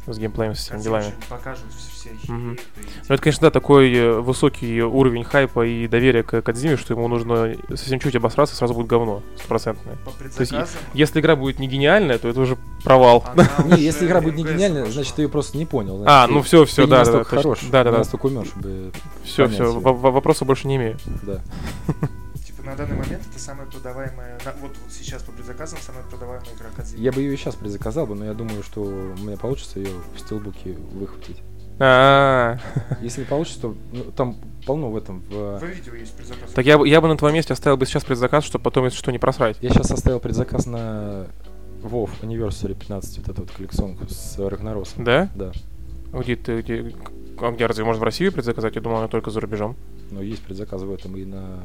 [0.07, 1.13] с геймплеем, с всеми делами.
[1.29, 2.57] покажут все все Мгм.
[2.57, 6.95] хиты, Ну, это, конечно, да, такой э, высокий уровень хайпа и доверия к Кадзиме, что
[6.95, 9.97] ему нужно совсем чуть обосраться, сразу будет говно стопроцентное.
[10.05, 10.53] По есть.
[10.95, 13.25] Если игра будет не гениальная, то это уже провал.
[13.67, 16.03] Не, если игра будет не гениальная, значит, ты ее просто не понял.
[16.07, 17.99] А, ну все, все, да, да, да, Да, да, да.
[17.99, 18.93] настолько умен, чтобы...
[19.25, 20.99] Все, все, вопроса больше не имею.
[21.23, 21.41] Да.
[22.65, 26.69] На данный момент это самая продаваемая, на- вот, вот сейчас по предзаказам самая продаваемая игра
[26.77, 27.03] Кадзимы.
[27.03, 29.91] Я бы ее и сейчас предзаказал бы, но я думаю, что у меня получится ее
[30.15, 31.39] в стилбуке выхватить.
[31.83, 32.59] А,
[33.01, 34.37] Если не получится, то ну, там
[34.67, 35.21] полно в этом.
[35.31, 35.59] В...
[35.59, 36.51] В видео есть предзаказ.
[36.53, 38.99] так я, бы- я бы на твоем месте оставил бы сейчас предзаказ, чтобы потом, если
[38.99, 39.57] что, не просрать.
[39.63, 41.27] Я сейчас оставил предзаказ на
[41.83, 45.05] WoW Anniversary 15, вот эту вот коллекционку с Рагнаросом.
[45.05, 45.31] Да?
[45.35, 45.53] Да.
[46.13, 46.95] Где ты, где,
[47.43, 48.75] а где разве можно в России предзаказать?
[48.75, 49.77] Я думал, она только за рубежом.
[50.11, 51.61] Но есть предзаказы в этом и на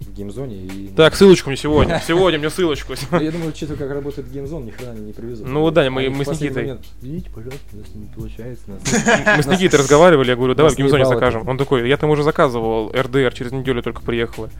[0.00, 0.90] в геймзоне, и...
[0.90, 2.02] на- Так, ссылочку мне сегодня.
[2.06, 2.92] Сегодня мне ссылочку.
[3.12, 5.46] Я думаю, учитывая, как работает геймзон, ни хрена не привезут.
[5.48, 6.78] Ну да, мы- мы с Никитой.
[7.00, 8.64] Извините, пожалуйста, у нас не получается.
[8.68, 11.48] у нас-» Мы с Никитой разговаривали, я говорю, давай в геймзоне закажем.
[11.48, 14.50] Он такой, я там уже заказывал РДР, через неделю только приехала.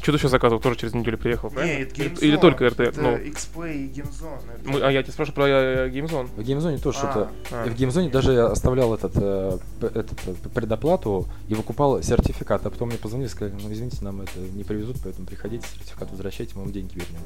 [0.00, 1.74] И что ты сейчас заказывал, тоже через неделю приехал, правильно?
[1.76, 2.28] Не, это Или- GameZone.
[2.28, 2.82] Или только RDR?
[2.84, 4.38] Это Ну, XP и GameZone.
[4.58, 6.26] это- мы- а я тебя спрашиваю про э, GameZone.
[6.28, 7.30] В геймзоне тоже А, что-то...
[7.50, 7.66] а.
[7.68, 12.88] В геймзоне даже я оставлял этот, э, этот э, предоплату и выкупал сертификат, а потом
[12.88, 16.62] мне позвонили и сказали, ну извините, нам это не привезут, поэтому приходите, сертификат возвращайте, мы
[16.62, 17.20] вам деньги вернем.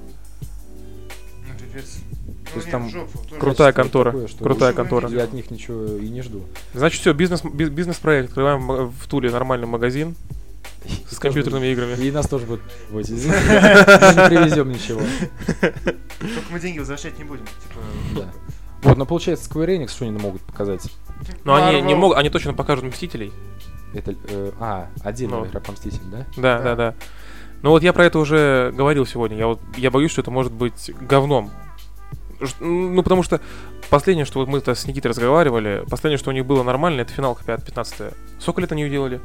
[1.46, 1.98] Ну, пипец.
[2.26, 3.18] Ну, есть там жопу.
[3.38, 4.10] Крутая контора.
[4.10, 5.08] такое, что Крутая контора.
[5.10, 6.42] Я от них ничего и не жду.
[6.72, 8.30] Значит, все, бизнес, би- бизнес-проект.
[8.30, 10.16] Открываем в Туле нормальный магазин
[11.10, 11.94] с компьютерными играми.
[12.02, 12.62] И нас тоже будут
[12.92, 15.00] извините, мы не привезем ничего.
[15.60, 17.44] Только мы деньги возвращать не будем.
[17.46, 18.26] Типа.
[18.82, 20.90] Вот, но получается Square Enix что они могут показать?
[21.44, 23.32] Но они не могут, они точно покажут Мстителей.
[23.94, 25.46] Это, э, а, отдельная Ну.
[25.46, 26.26] игра по Мститель, да?
[26.36, 26.74] Да, Да.
[26.76, 26.94] да.
[27.62, 29.38] Ну вот я про это уже говорил сегодня.
[29.38, 31.50] Я вот я боюсь, что это может быть говном.
[32.40, 33.40] Ж- Ну, потому что
[33.88, 37.42] последнее, что вот мы с Никитой разговаривали, последнее, что у них было нормально, это финалка
[37.44, 39.20] 15 Сколько лет они ее делали?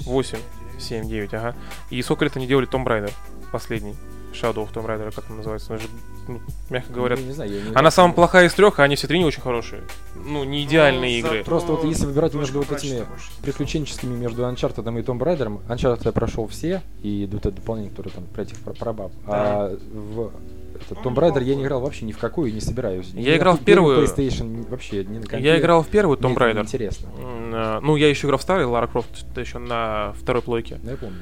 [0.00, 0.38] 8, Восемь.
[0.78, 1.54] 7, 7-9, ага.
[1.90, 3.12] И сколько лет они делали Том Брайдер,
[3.52, 3.94] последний.
[4.34, 5.72] Shadow of Tomb Raider, как он называется.
[5.72, 5.86] Он же,
[6.28, 6.40] ну,
[6.70, 9.06] мягко говоря, Я не знаю, я не Она самая плохая из трех, а они все
[9.06, 9.82] три не очень хорошие.
[10.14, 11.44] Ну, не идеальные игры.
[11.44, 13.04] Просто вот если выбирать между вот этими
[13.42, 18.10] приключенческими между Uncharted и Tomb Raider, Uncharted я прошел все, и вот это дополнение, которое
[18.10, 19.12] там про этих про, про баб.
[19.26, 20.32] А в
[20.74, 23.10] этот Tomb Raider я не играл вообще ни в какую и не собираюсь.
[23.14, 24.02] Я Ни играл в первую.
[24.04, 25.36] PlayStation, вообще ни на.
[25.36, 26.62] Я играл в первую Tomb это Raider.
[26.62, 27.08] Интересно.
[27.18, 30.78] Э, Ну, я еще играл в старый Лара Крофт, это еще на второй плойке.
[30.82, 31.16] Ну, я помню.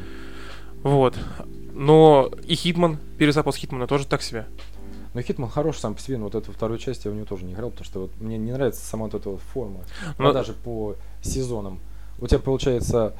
[0.82, 1.16] Вот.
[1.74, 4.46] Но и Hitman, перезапуск Hitman а тоже так себе.
[5.14, 7.44] Но Hitman хорош сам по себе, но вот эту вторую часть я в нее тоже
[7.44, 9.80] не играл, потому что вот мне не нравится сама вот эта вот форма.
[10.18, 11.80] Ну, Продажи по сезонам.
[12.18, 13.14] У тебя получается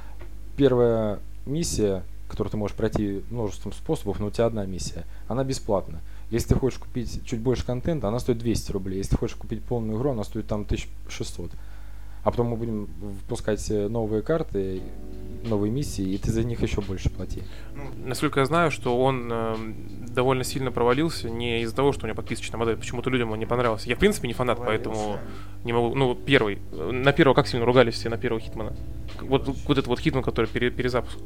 [0.57, 5.05] первая миссия, которую ты можешь пройти множеством способов, но у тебя одна миссия.
[5.29, 6.01] Она бесплатна.
[6.31, 8.97] Если ты хочешь купить чуть больше контента, она стоит 200 рублей.
[8.99, 11.53] Если ты хочешь купить полную игру, она стоит там 1600.
[12.25, 14.81] А потом мы будем выпускать э, новые карты,
[15.45, 17.43] новые миссии, и ты за них еще больше плати.
[17.75, 19.75] Ну, Насколько я знаю, что он эм,
[20.07, 22.77] довольно сильно провалился не из-за того, что у него подписочная модель.
[22.77, 23.89] Почему-то людям он не понравился.
[23.89, 25.25] Я, в принципе, не фанат, поэтому провалился.
[25.65, 25.95] не могу...
[25.95, 26.59] Ну, первый.
[26.73, 28.75] На первого как сильно ругались все на первого Хитмана?
[29.21, 31.19] Вот, вот этот вот Хитман, который пере- перезапуск.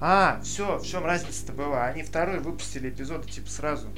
[0.00, 1.86] А, все, в чем разница-то была?
[1.86, 3.88] Они второй выпустили эпизод типа сразу.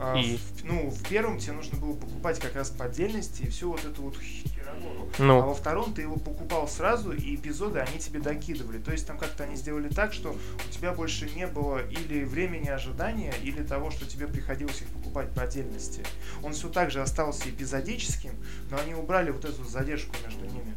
[0.00, 0.36] А, И?
[0.36, 3.84] в- ну, в первом тебе нужно было покупать как раз по отдельности и всю вот
[3.84, 5.08] эту вот херобору.
[5.18, 8.78] А Ну, во втором ты его покупал сразу, и эпизоды они тебе докидывали.
[8.78, 12.68] То есть там как-то они сделали так, что у тебя больше не было или времени
[12.68, 16.02] ожидания, или того, что тебе приходилось их покупать по отдельности.
[16.42, 18.32] Он все так же остался эпизодическим,
[18.72, 20.74] но они убрали вот эту задержку между ними.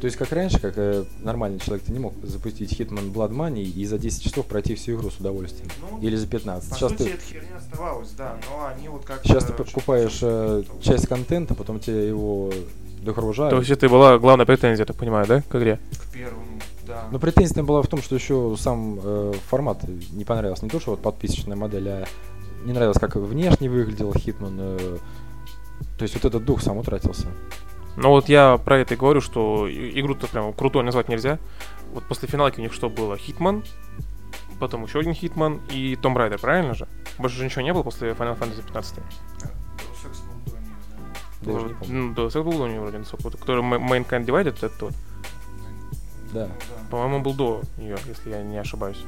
[0.00, 3.64] То есть, как раньше, как э, нормальный человек, ты не мог запустить Hitman Blood Money
[3.64, 5.68] и за 10 часов пройти всю игру с удовольствием.
[5.90, 6.70] Ну, Или за 15.
[6.70, 10.18] По Сейчас сути, ты, эта херня оставалась, да, но они вот как сейчас ты покупаешь
[10.22, 12.52] э, часть контента, потом тебе его
[13.02, 13.50] догружают.
[13.50, 15.80] то есть это была главная претензия, я так понимаю, да, к игре?
[15.98, 16.44] к первому,
[16.86, 17.08] да.
[17.10, 19.82] Но претензия там была в том, что еще сам э, формат
[20.12, 20.64] не понравился.
[20.64, 22.04] Не то, что вот подписочная модель, а
[22.64, 24.54] не нравилось, как внешне выглядел Hitman.
[24.58, 24.98] э,
[25.98, 27.26] то есть вот этот дух сам утратился.
[28.00, 31.38] Но вот я про это и говорю, что игру-то прям крутой назвать нельзя.
[31.92, 33.16] Вот после финалки у них что было?
[33.16, 33.64] Hitman,
[34.60, 36.86] потом еще один Hitman и Tomb Raider, правильно же?
[37.18, 38.98] Больше же ничего не было после Final Fantasy 15.
[38.98, 39.02] Deus
[40.04, 40.74] Ex был до неё,
[41.42, 41.52] да.
[41.52, 41.94] Даже не помню.
[42.02, 44.92] Ну, да, это был у него вроде, насколько- который Ma- Mankind Divided, это тот.
[46.32, 46.46] Да.
[46.46, 46.90] Ну да.
[46.90, 49.02] По-моему, был до нее, если я не ошибаюсь.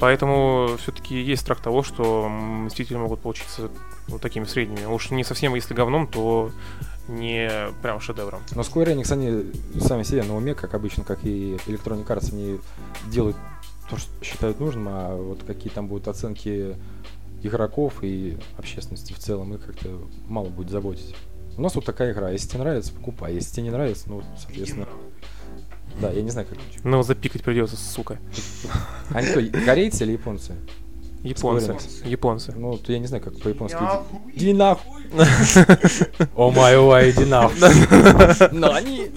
[0.00, 3.70] Поэтому все-таки есть страх того, что Мстители могут получиться
[4.08, 4.84] вот такими средними.
[4.84, 6.50] Уж не совсем, если говном, то
[7.08, 8.40] не прям шедевром.
[8.54, 12.58] Но Square Enix, они сами себе на уме, как обычно, как и Electronic Arts, они
[13.10, 13.36] делают
[13.88, 16.76] то, что считают нужным, а вот какие там будут оценки
[17.42, 21.14] игроков и общественности в целом, их как-то мало будет заботить.
[21.56, 22.30] У нас вот такая игра.
[22.30, 23.34] Если тебе нравится, покупай.
[23.34, 24.88] Если тебе не нравится, ну, соответственно...
[26.00, 26.58] Да, я не знаю, как...
[26.84, 28.18] Ну, запикать придется, сука.
[29.10, 30.54] Они кто, корейцы или японцы?
[31.26, 31.72] Японцы.
[31.72, 32.08] Enix.
[32.08, 32.52] Японцы.
[32.56, 33.78] Ну, вот я не знаю, как по-японски.
[34.34, 35.04] Иди нахуй!
[36.36, 37.58] О май ой, иди нахуй!
[38.52, 39.10] Нани!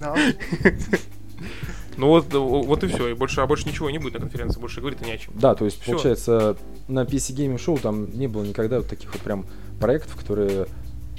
[0.00, 0.36] Нахуй.
[1.96, 3.08] Ну вот, вот и все.
[3.08, 5.34] И больше, а больше ничего не будет на конференции, больше говорить-то не о чем.
[5.36, 5.92] Да, то есть, Всё.
[5.92, 6.56] получается,
[6.88, 9.44] на PC Gaming Show там не было никогда вот таких вот прям
[9.78, 10.66] проектов, которые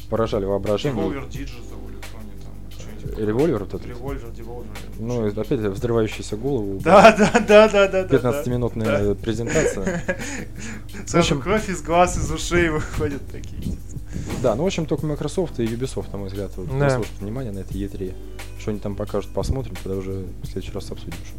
[0.10, 1.02] поражали воображение.
[1.02, 1.73] Revolver Digital
[3.18, 3.86] Револьвер вот этот.
[3.86, 4.66] Револьвер, Devolver.
[5.00, 6.80] Ну, опять взрывающаяся голову.
[6.84, 8.18] Да, да, да, да, да, да.
[8.18, 10.04] 15-минутная презентация.
[11.06, 13.78] Сразу общем- кровь из глаз, из ушей выходят такие.
[14.42, 17.02] Да, ну, в общем, только Microsoft и Ubisoft, на мой взгляд, вот, Да.
[17.20, 18.14] внимания на этой E3.
[18.60, 21.14] Что они там покажут, посмотрим, тогда уже в следующий раз обсудим.
[21.14, 21.38] что.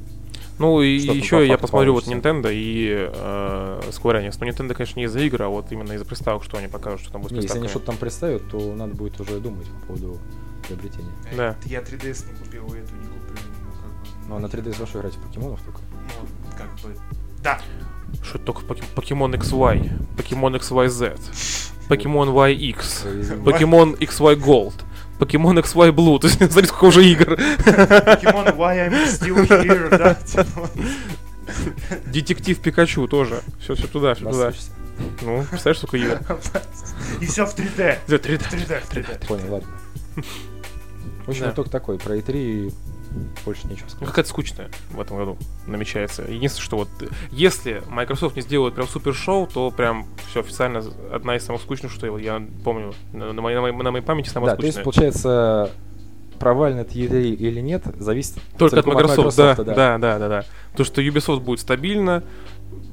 [0.59, 2.29] Ну и Что еще я посмотрю вот получится?
[2.31, 4.37] Nintendo и э, Square Enix.
[4.41, 7.13] Но Nintendo, конечно, не из-за игр, а вот именно из-за приставок, что они покажут, что
[7.13, 10.19] там будет Не, если они что-то там представят, то надо будет уже думать по поводу
[10.67, 11.13] приобретения.
[11.37, 11.57] Да.
[11.65, 13.37] Я 3DS не купил, и эту не куплю.
[13.65, 14.29] Ну, как бы.
[14.29, 15.15] Ну, а на 3DS во что играть?
[15.15, 15.81] В покемонов только?
[15.93, 16.97] Ну, как бы.
[17.43, 17.61] Да.
[18.23, 21.19] Что только в Поке- Pokemon XY, Pokemon XYZ,
[21.89, 24.75] Pokemon YX, Pokemon XY Gold,
[25.19, 26.19] Pokemon XY Blue.
[26.19, 27.37] То есть, смотри, сколько уже игр.
[27.37, 30.17] Покемон Why I'm Still Here, да?
[32.07, 33.43] Детектив Пикачу тоже.
[33.61, 34.53] Все, все туда, все туда.
[35.23, 36.19] Ну, представляешь, сколько игр?
[37.21, 37.99] И все в 3D.
[38.07, 38.43] Да, 3D.
[38.51, 39.27] 3D, 3D.
[39.27, 39.69] Понял, ладно.
[41.25, 41.51] В общем, Да.
[41.53, 41.99] итог такой.
[41.99, 42.73] Про E3
[43.45, 44.09] больше нечего сказать.
[44.09, 46.23] какая-то скучная в этом году намечается.
[46.23, 46.89] Единственное, что вот
[47.31, 51.93] если Microsoft не сделает прям супер шоу, то прям все официально одна из самых скучных,
[51.93, 55.13] что я, помню на, моей, на, моей, на моей памяти самая Да, то есть, скучная.
[55.13, 55.71] получается,
[56.41, 59.65] провально это E3 или нет, зависит Только от целиком Microsoft, да, да.
[59.65, 60.45] да, да, да, да.
[60.77, 62.23] То, что Ubisoft будет стабильно,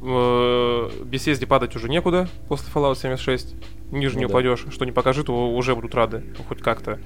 [0.02, 3.56] э, Bethesda падать уже некуда после Fallout 76,
[3.92, 4.32] ниже Ну не да.
[4.32, 7.00] упадешь, что не покажи, то уже будут рады, хоть как-то.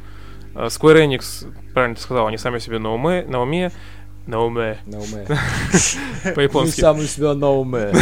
[0.56, 3.72] Э, Square Enix, правильно ты сказал, они сами себе на уме, на уме,
[4.28, 5.28] на уме, На уме.
[6.36, 6.82] по-японски.
[6.82, 7.92] сам у себя на уме.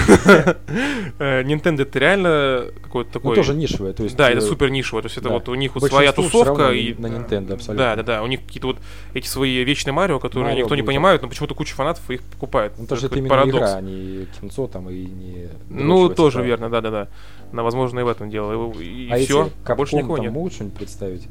[1.19, 3.31] Э, Nintendo это реально какой-то такой...
[3.31, 3.93] Ну, тоже нишевое.
[3.93, 6.11] То есть, Да, это э, супер нишевое, то есть это вот у них вот своя
[6.11, 6.95] тусовка и...
[6.95, 7.75] На Nintendo абсолютно.
[7.75, 8.77] Да, да, да, у них какие-то вот
[9.13, 12.73] эти свои вечные Марио, которые никто не понимает, но почему-то куча фанатов их покупает.
[12.77, 15.49] Ну, то же это именно игра, а не кинцо там и не...
[15.69, 17.09] Ну, тоже верно, да-да-да.
[17.51, 18.73] Но, возможно, и в этом дело.
[18.79, 20.31] И, А все, больше никого нет.
[20.31, 21.27] могут что-нибудь представить?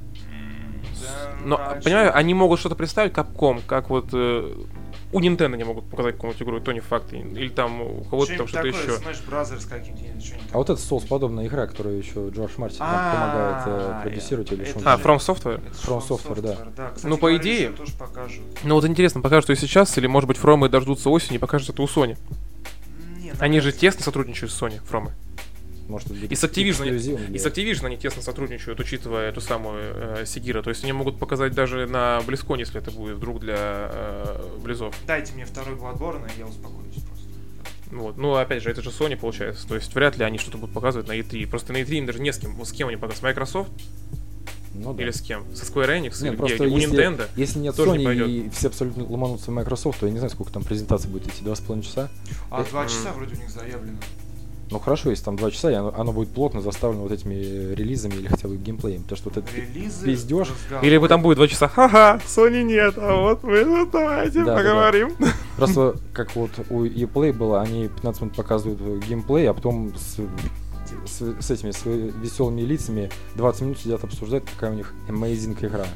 [1.45, 4.55] Но, а понимаю, они могут что-то представить, Capcom, как вот э,
[5.12, 7.12] у Nintendo не могут показать какую-нибудь игру, и то не факт.
[7.12, 8.78] Или там у кого-то там что-то еще.
[8.78, 13.12] Smash Brothers каким-нибудь, что-нибудь А вот эта Souls подобная игра, которую еще Джордж Мартин А,
[13.12, 15.61] помогает э, продюсировать или это что А, From Software?
[15.66, 16.90] Это From Software, да.
[16.95, 17.72] Кстати Ну, по идее-.
[18.64, 21.82] Ну вот интересно, покажут ее сейчас, или может быть Фромы дождутся осени и покажут это
[21.82, 22.16] у Sony.
[23.38, 25.12] Они же тесно сотрудничают с Sony, Фромы.
[25.93, 29.93] Может, будет И с Activision, эксклюзивом и с Activision они тесно сотрудничают, учитывая эту самую
[29.95, 30.62] э, Сигира.
[30.62, 33.57] То есть они могут показать даже на BlizzCon, если это будет вдруг для
[33.93, 34.95] э, Близов.
[35.07, 37.28] Дайте мне второй Bloodborne, и я успокоюсь просто.
[37.93, 38.16] Вот.
[38.16, 39.68] Ну, опять же, это же Sony получается.
[39.68, 41.47] То есть вряд ли они что-то будут показывать на E3.
[41.47, 42.55] Просто на E3 им даже не с кем.
[42.57, 43.18] Вот С кем они показывают?
[43.18, 43.70] С Microsoft
[44.74, 45.03] Ну, да.
[45.03, 45.45] или с кем?
[45.55, 46.22] Со Square Enix?
[46.22, 46.74] Не, или просто где?
[46.74, 47.28] У если, Nintendo?
[47.36, 48.28] если нет тоже не Sony пойдет.
[48.28, 51.45] и все абсолютно ломанутся в Microsoft, то я не знаю, сколько там презентация будет идти,
[51.45, 52.09] два с половиной часа.
[52.51, 53.99] А Э, два часа вроде у них заявлено.
[54.72, 57.74] Ну хорошо, если там два часа, и оно, оно будет плотно заставлено вот этими э,
[57.74, 59.02] релизами или хотя бы геймплеем.
[59.02, 60.48] Потому что вот это Релизы, пиздёж.
[60.50, 60.84] разговор.
[60.84, 64.50] Или там будет два часа, ха-ха, Sony нет, а вот мы тут давайте Да, да,
[64.52, 64.56] да.
[64.56, 65.14] поговорим.
[65.56, 70.16] Просто как вот у ePlay было, они 15 минут показывают геймплей, а потом с,
[71.06, 75.84] с, с этими с веселыми лицами 20 минут сидят обсуждать, какая у них amazing игра.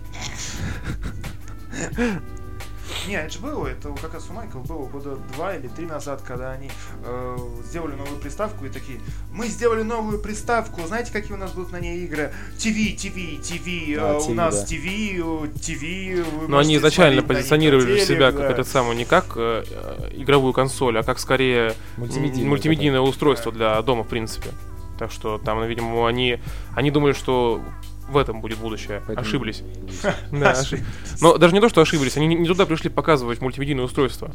[3.06, 6.22] Не, это же было, это как раз у Майков было года два или три назад,
[6.22, 6.70] когда они
[7.04, 9.00] э, сделали новую приставку и такие,
[9.32, 12.32] мы сделали новую приставку, знаете, какие у нас будут на ней игры?
[12.58, 14.64] ТВ, ТВ, ТВ, э, у нас.
[14.64, 16.48] ТВ, ТВ.
[16.48, 18.50] Но они изначально позиционировали себя как да.
[18.50, 22.48] этот самый, не как э, э, игровую консоль, а как скорее Мультимедийное.
[22.48, 24.50] мультимедийное устройство для дома, в принципе.
[24.98, 26.40] Так что там, видимо, они,
[26.74, 27.60] они думали, что
[28.08, 29.02] в этом будет будущее.
[29.06, 29.62] Поэтому- Ошиблись.
[30.32, 30.82] Да, оши-
[31.20, 34.30] Но даже не то, что ошиблись, они не- туда пришли показывать мультимедийное устройство.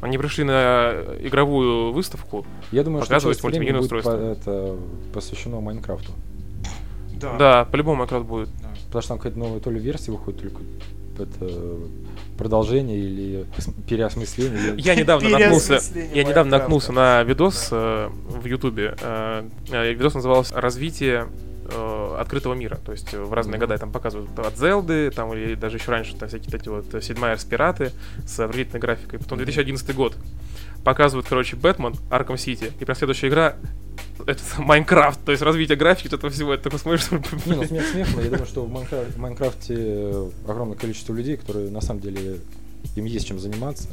[0.00, 2.44] Они пришли на игровую выставку.
[2.72, 4.50] Я думаю, что Показывать времени мультимедийное будет по- устройство.
[4.50, 4.76] это,
[5.12, 6.12] посвящено Майнкрафту.
[7.20, 7.36] Да.
[7.38, 8.48] Да, по-любому раз будет.
[8.62, 8.68] да.
[8.86, 10.62] Потому что там какая-то новая то ли версия выходит, только
[11.18, 11.78] это
[12.36, 14.74] продолжение или ос- переосмысление.
[14.78, 15.80] Я недавно наткнулся,
[16.14, 18.96] я недавно наткнулся на видос э, в Ютубе.
[19.00, 21.28] Э, э, видос назывался «Развитие
[21.64, 22.78] э, открытого мира».
[22.84, 23.66] То есть э, в разные Мгм.
[23.68, 27.00] года там показывают от Зелды, там или даже еще раньше там всякие эти вот э,
[27.00, 27.92] седьмая пираты
[28.26, 29.18] с отвратительной графикой.
[29.18, 30.16] Потом 2011 год.
[30.84, 32.72] Показывают, короче, Бэтмен, Арком Сити.
[32.80, 33.56] И прям следующая игра
[34.26, 37.10] это Майнкрафт, то есть развитие графики, этого всего, это такой смотришь,
[37.44, 40.14] Не, ну смех смех, но я думаю, что в Майнкраф- в Майнкрафте
[40.46, 42.38] огромное количество людей, которые на самом деле
[42.94, 43.88] им есть чем заниматься.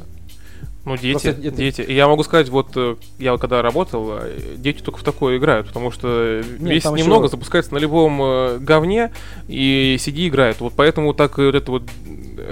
[0.84, 1.82] Ну, дети, Просто это- дети.
[1.82, 5.66] И я могу сказать, вот э, я когда работал, э, дети только в такое играют,
[5.66, 9.12] потому что Нет, весь немного ещё- запускается на любом э, говне,
[9.46, 10.60] и сиди играет.
[10.60, 11.82] Вот поэтому так вот эта вот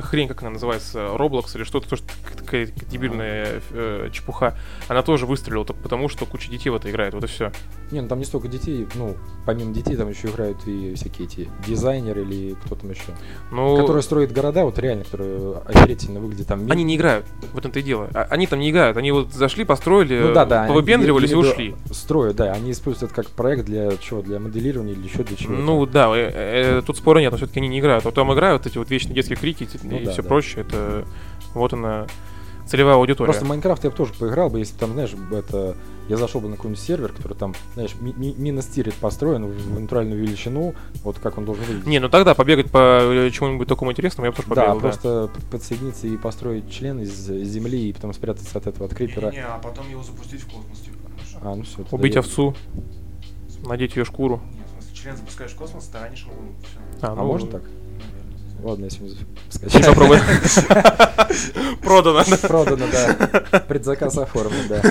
[0.00, 2.06] хрень, как она называется, Roblox или что-то, то, что
[2.36, 4.54] такая дебильная э, чепуха,
[4.88, 7.50] она тоже выстрелила только потому, что куча детей в это играет, вот и все.
[7.90, 9.16] Не, ну там не столько детей, ну,
[9.46, 13.12] помимо детей там еще играют и всякие эти дизайнеры или кто там еще.
[13.50, 16.70] Ну, Которые строят города, вот реально, которые охерительно выглядят там.
[16.70, 18.08] они не играют, в этом-то и дело.
[18.12, 20.66] А- Они там не играют, они вот зашли, построили, Ну да, да.
[20.66, 21.74] повыпендривались и ушли.
[21.90, 22.52] Строят, да.
[22.52, 24.20] Они используют это как проект для чего?
[24.22, 25.54] Для моделирования или еще для чего?
[25.54, 28.04] Ну да, э, э, тут спора нет, но все-таки они не играют.
[28.04, 30.28] Вот там играют эти вот вечные детские крики и- Ну и да, все да.
[30.28, 30.64] прочее.
[30.68, 31.04] Это
[31.54, 32.06] вот она
[32.66, 33.26] целевая аудитория.
[33.32, 35.74] Просто Майнкрафт я бы тоже поиграл бы, если там, знаешь, это
[36.08, 39.80] я зашел бы на какой-нибудь сервер, который там, знаешь, ми- ми- миностирит построен в в
[39.80, 41.86] натуральную величину, вот как он должен выглядеть.
[41.86, 44.80] Не, ну тогда побегать по э, чему-нибудь такому интересному я бы тоже да, побегал, да.
[44.80, 49.26] просто п- подсоединиться и построить член из земли и потом спрятаться от этого от крипера.
[49.26, 50.96] Не-не-не, а потом его запустить в космос, типа.
[51.16, 51.38] хорошо?
[51.42, 51.84] А, ну все.
[51.90, 52.54] Убить овцу,
[53.66, 54.40] надеть ее шкуру.
[54.54, 56.32] Нет, в смысле, член запускаешь в космос, таранишь его,
[56.62, 56.78] все.
[57.06, 57.62] А, ну, можно так?
[58.62, 59.16] Ладно, если не
[59.50, 59.86] скачать.
[59.86, 60.18] Попробуй.
[61.82, 62.24] Продано.
[62.42, 63.60] Продано, да.
[63.60, 64.82] Предзаказ оформлен, да.